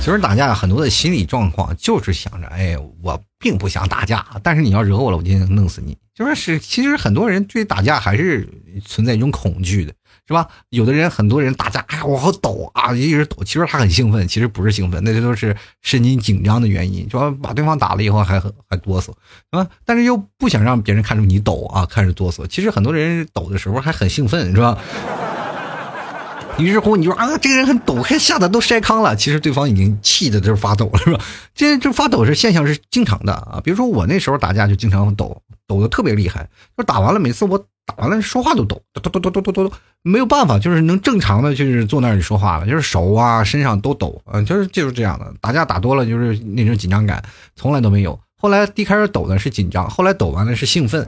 [0.00, 5.96] 其实打架很多的心理状况就是想着，哎，我并不想打架，但是你要惹我了，我就弄死你。
[6.14, 8.48] 就是是，其实很多人对打架还是
[8.84, 9.92] 存在一种恐惧的，
[10.26, 10.48] 是吧？
[10.70, 13.44] 有的人，很多人打架，哎呀，我好抖啊，一直抖。
[13.44, 19.12] 其实他很兴奋，其实不是兴奋，那些都是神经紧张的原因，说把对方打了以后还还哆嗦，
[19.50, 22.46] 啊，但是又不想让别人看出你抖啊，看着哆嗦。
[22.46, 24.78] 其实很多人抖的时候还很兴奋，是吧？
[26.58, 29.14] 于是乎，你说啊，这个人很抖，还吓得都筛糠了。
[29.14, 31.20] 其实对方已经气的都发抖了，是吧？
[31.54, 33.60] 这这发抖是现象，是经常的啊。
[33.62, 36.48] 比如说我那时候打架就经常抖，抖的特别厉害。
[36.76, 45.32] 就打完了，每次我打完了说话都抖，抖抖抖抖抖抖抖，没有办法，就是能正常的就是坐那里说话了，就是手啊身上都抖，嗯，就是就是这样的。
[45.40, 47.22] 打架打多了就是那种紧张感，
[47.54, 48.18] 从来都没有。
[48.38, 51.06] 后来一开始抖的是紧张，后来抖完了是兴奋。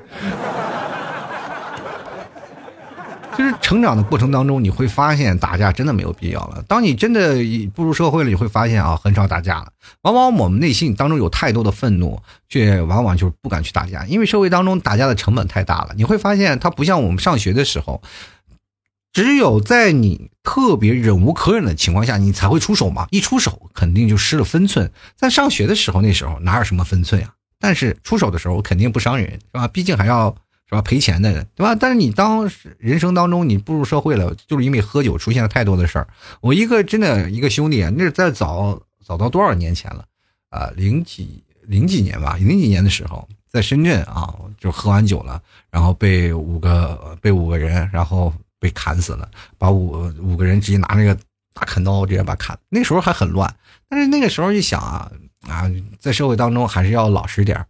[3.38, 6.60] 就是成长的过程当中，你会发现打架真的没有必要了。
[6.66, 7.36] 当你真的
[7.72, 9.68] 步入社会了，你会发现啊，很少打架了。
[10.02, 15.94] 往往我们内心当中有太多的愤怒，却往往就是不敢去打架，因为社会当中打架的成本太大了。
[15.96, 18.02] 你会发现，它不像我们上学的时候，
[19.12, 23.06] 只有在你特别忍无可忍的情况下，你才会出手嘛。
[23.12, 24.90] 一出手，肯定就失了分寸。
[25.14, 27.32] 在上学的时候，那时候哪有什么分寸呀？
[27.60, 29.68] 但是出手的时候，肯定不伤人，是吧？
[29.68, 30.34] 毕竟还要。
[30.68, 30.82] 是吧？
[30.82, 31.74] 赔钱的人，对吧？
[31.74, 36.06] 但是你当人生当中你步入社会了，就是因为喝酒出现了太多的事儿。
[36.42, 40.04] 我一个真的一个兄弟啊，那是在早早到多少年前了？
[40.50, 45.40] 啊，零几零几年吧，零几年的时候，在深圳啊，就喝完酒了，
[45.70, 51.14] 然后被五个被五个人，然后被砍死了，把五五个人直接拿那个
[51.54, 52.58] 大砍刀直接把砍。
[52.68, 53.54] 那时候还很乱，
[53.88, 55.10] 但是那个时候一想啊
[55.48, 55.64] 啊，
[55.98, 57.66] 在社会当中还是要老实点儿。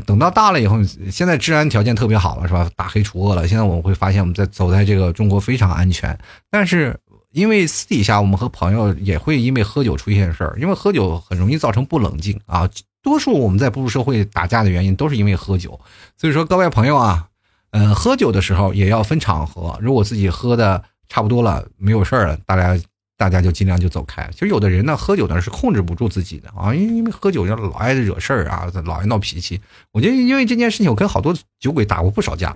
[0.00, 2.68] 等到大了以后，现在治安条件特别好了，是吧？
[2.76, 3.46] 打黑除恶了。
[3.46, 6.18] 现在我们会发现，我们在走在这个中国非常安全。
[6.50, 6.98] 但是
[7.32, 12.68] 因为私底下我们和朋友也会因为喝酒出现事儿，因为喝酒很容易造成不冷静啊。
[13.02, 15.78] 多数我们在步入社会打架的原因都是因为喝酒。
[16.16, 17.28] 所以说各位朋友啊，
[17.70, 19.78] 嗯，喝酒的时候也要分场合。
[19.80, 22.80] 如果自己喝的差不多了，没有事儿了，大家。
[23.16, 24.28] 大家就尽量就走开。
[24.32, 29.60] 其实有的人呢，喝酒呢是控制不住自己的啊，因为喝酒要老爱惹事儿啊，老爱闹脾气。
[29.92, 32.54] 我觉得因为这件事情，我跟好多酒鬼打过不少架，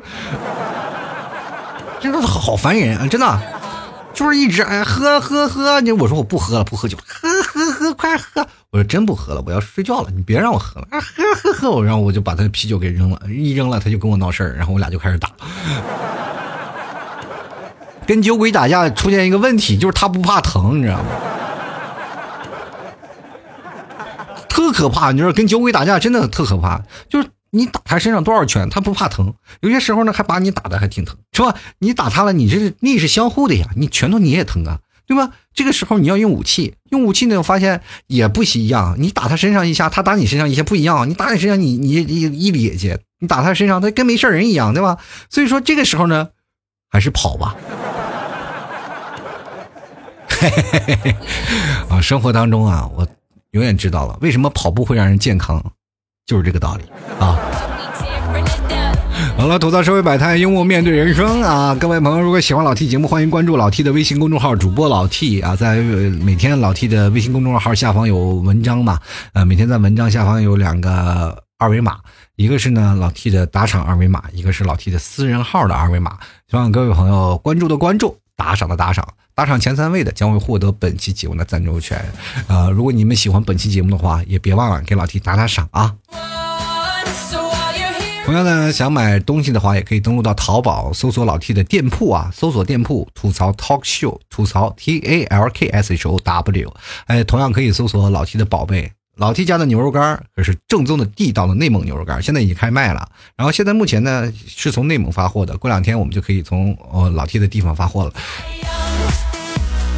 [2.00, 3.06] 真的好烦人啊！
[3.08, 3.40] 真的，
[4.12, 8.46] 就是一直哎喝喝喝，你我说我不喝了，不喝酒，喝喝喝，快喝！
[8.70, 11.00] 我说真不喝了，我要睡觉了，你别让我喝了啊！
[11.00, 15.30] 喝喝喝，我然后我就把他的啤酒给扔了，一扔了他就跟我闹事儿，然后我俩就开始打。
[18.10, 21.04] 跟酒鬼打架出现一个问题，就是他不怕疼，你知道吗？
[24.48, 25.12] 特可怕！
[25.12, 29.32] 你知道跟酒鬼打架真的特可怕，就是你打他身上多少拳，他不怕疼。
[29.60, 31.54] 有些时候呢，还把你打的还挺疼，是吧？
[31.78, 35.30] 你打他了，你这是力是相互的呀，你拳头你也疼啊，对吧？
[35.54, 38.96] 这个时候你要用武器，用武器呢，我发现也不一样。
[38.98, 41.08] 你打他身上一下，他打你身上一下不一样。
[41.08, 44.98] 你打你身上，你你一一咧去，你打他身上，他跟没事人一样，对吧？
[45.28, 46.30] 所以说这个时候呢，
[46.90, 47.54] 还是跑吧。
[50.40, 51.16] 嘿嘿嘿嘿
[51.90, 53.06] 啊，生活当中啊，我
[53.50, 55.62] 永远知道了为什么跑步会让人健康，
[56.26, 56.84] 就是这个道理
[57.18, 57.38] 啊。
[59.36, 61.74] 好了，吐槽社会百态，幽默面对人生啊！
[61.74, 68.98] 各位朋友，如果喜欢老 T 节目，欢迎关注老 T 的微信公众号，主播老 T 啊，在每天老 T 的微信公众号下方有文章嘛？
[69.34, 71.98] 呃，每天在文章下方有两个二维码，
[72.36, 76.18] 一个是呢老 T 的打赏二维码，一个是老 T 的私人号的二维码，
[76.50, 79.06] 希望各位朋友关注的关注，打赏的打赏。
[79.40, 81.98] 打赏前三位的将会获得本期节目的赞助权，
[82.46, 85.94] 啊，如果你们喜欢本期节目的话，也别忘了给老 T 打打赏啊。
[88.26, 96.74] 同样呢，想买东西的话，也可以登录到淘宝搜索老 T 的店铺啊，搜索店铺吐槽 Talk Show，吐槽 T A L K S H O W，
[97.06, 103.08] 哎，同样可以搜索老 T 的宝贝，老 T 家的牛肉干可是正宗的地道的内蒙牛肉干，现在已经开卖了。
[103.36, 108.12] 然后现在目前呢是从内蒙发货的，过两天我们就可以从呃老 T 的地方发货了。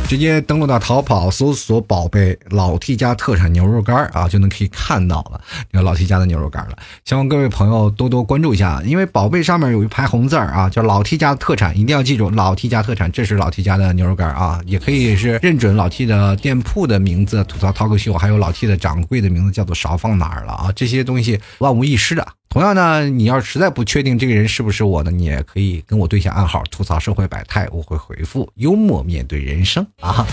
[0.09, 5.41] 直接登录到淘宝，搜索“宝贝老 T 家特产牛肉干啊，就能可以看到了，
[5.73, 6.77] 这个老 T 家的牛肉干了。
[7.07, 22.27] 希望各位朋友多多关注一下，因为宝贝上面有一排红字儿啊，叫老 T 家的特产，一定要记住老 T 家特产，这是老 T 家的牛肉干啊，也可以是认准老 T 的店铺的名字，吐槽 talk show，还有老 T 的掌柜的名字叫做少放哪儿了啊，这些东西万无一失的。
[22.53, 30.27] 同样呢，你要实在不确定这个人是不是我呢，你也可以跟我对下暗号，吐槽社会百态，我会回复幽默面对人生啊。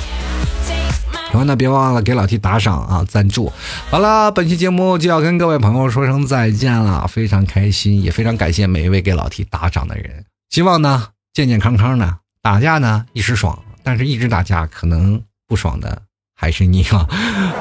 [1.32, 3.49] 同样呢，别忘了给老 T 打赏啊，赞助。
[3.89, 10.26] 好了，本期节目就要跟各位朋友说声再见了，非常开心，也非常感谢每一位给老 T 打赏的人。
[10.49, 16.01] 希望呢健健康康的，打架呢一时爽，但是一直打架可能不爽的
[16.36, 17.07] 还是你啊。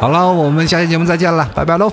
[0.01, 1.93] 好了，我们下期节目再见了，拜拜喽。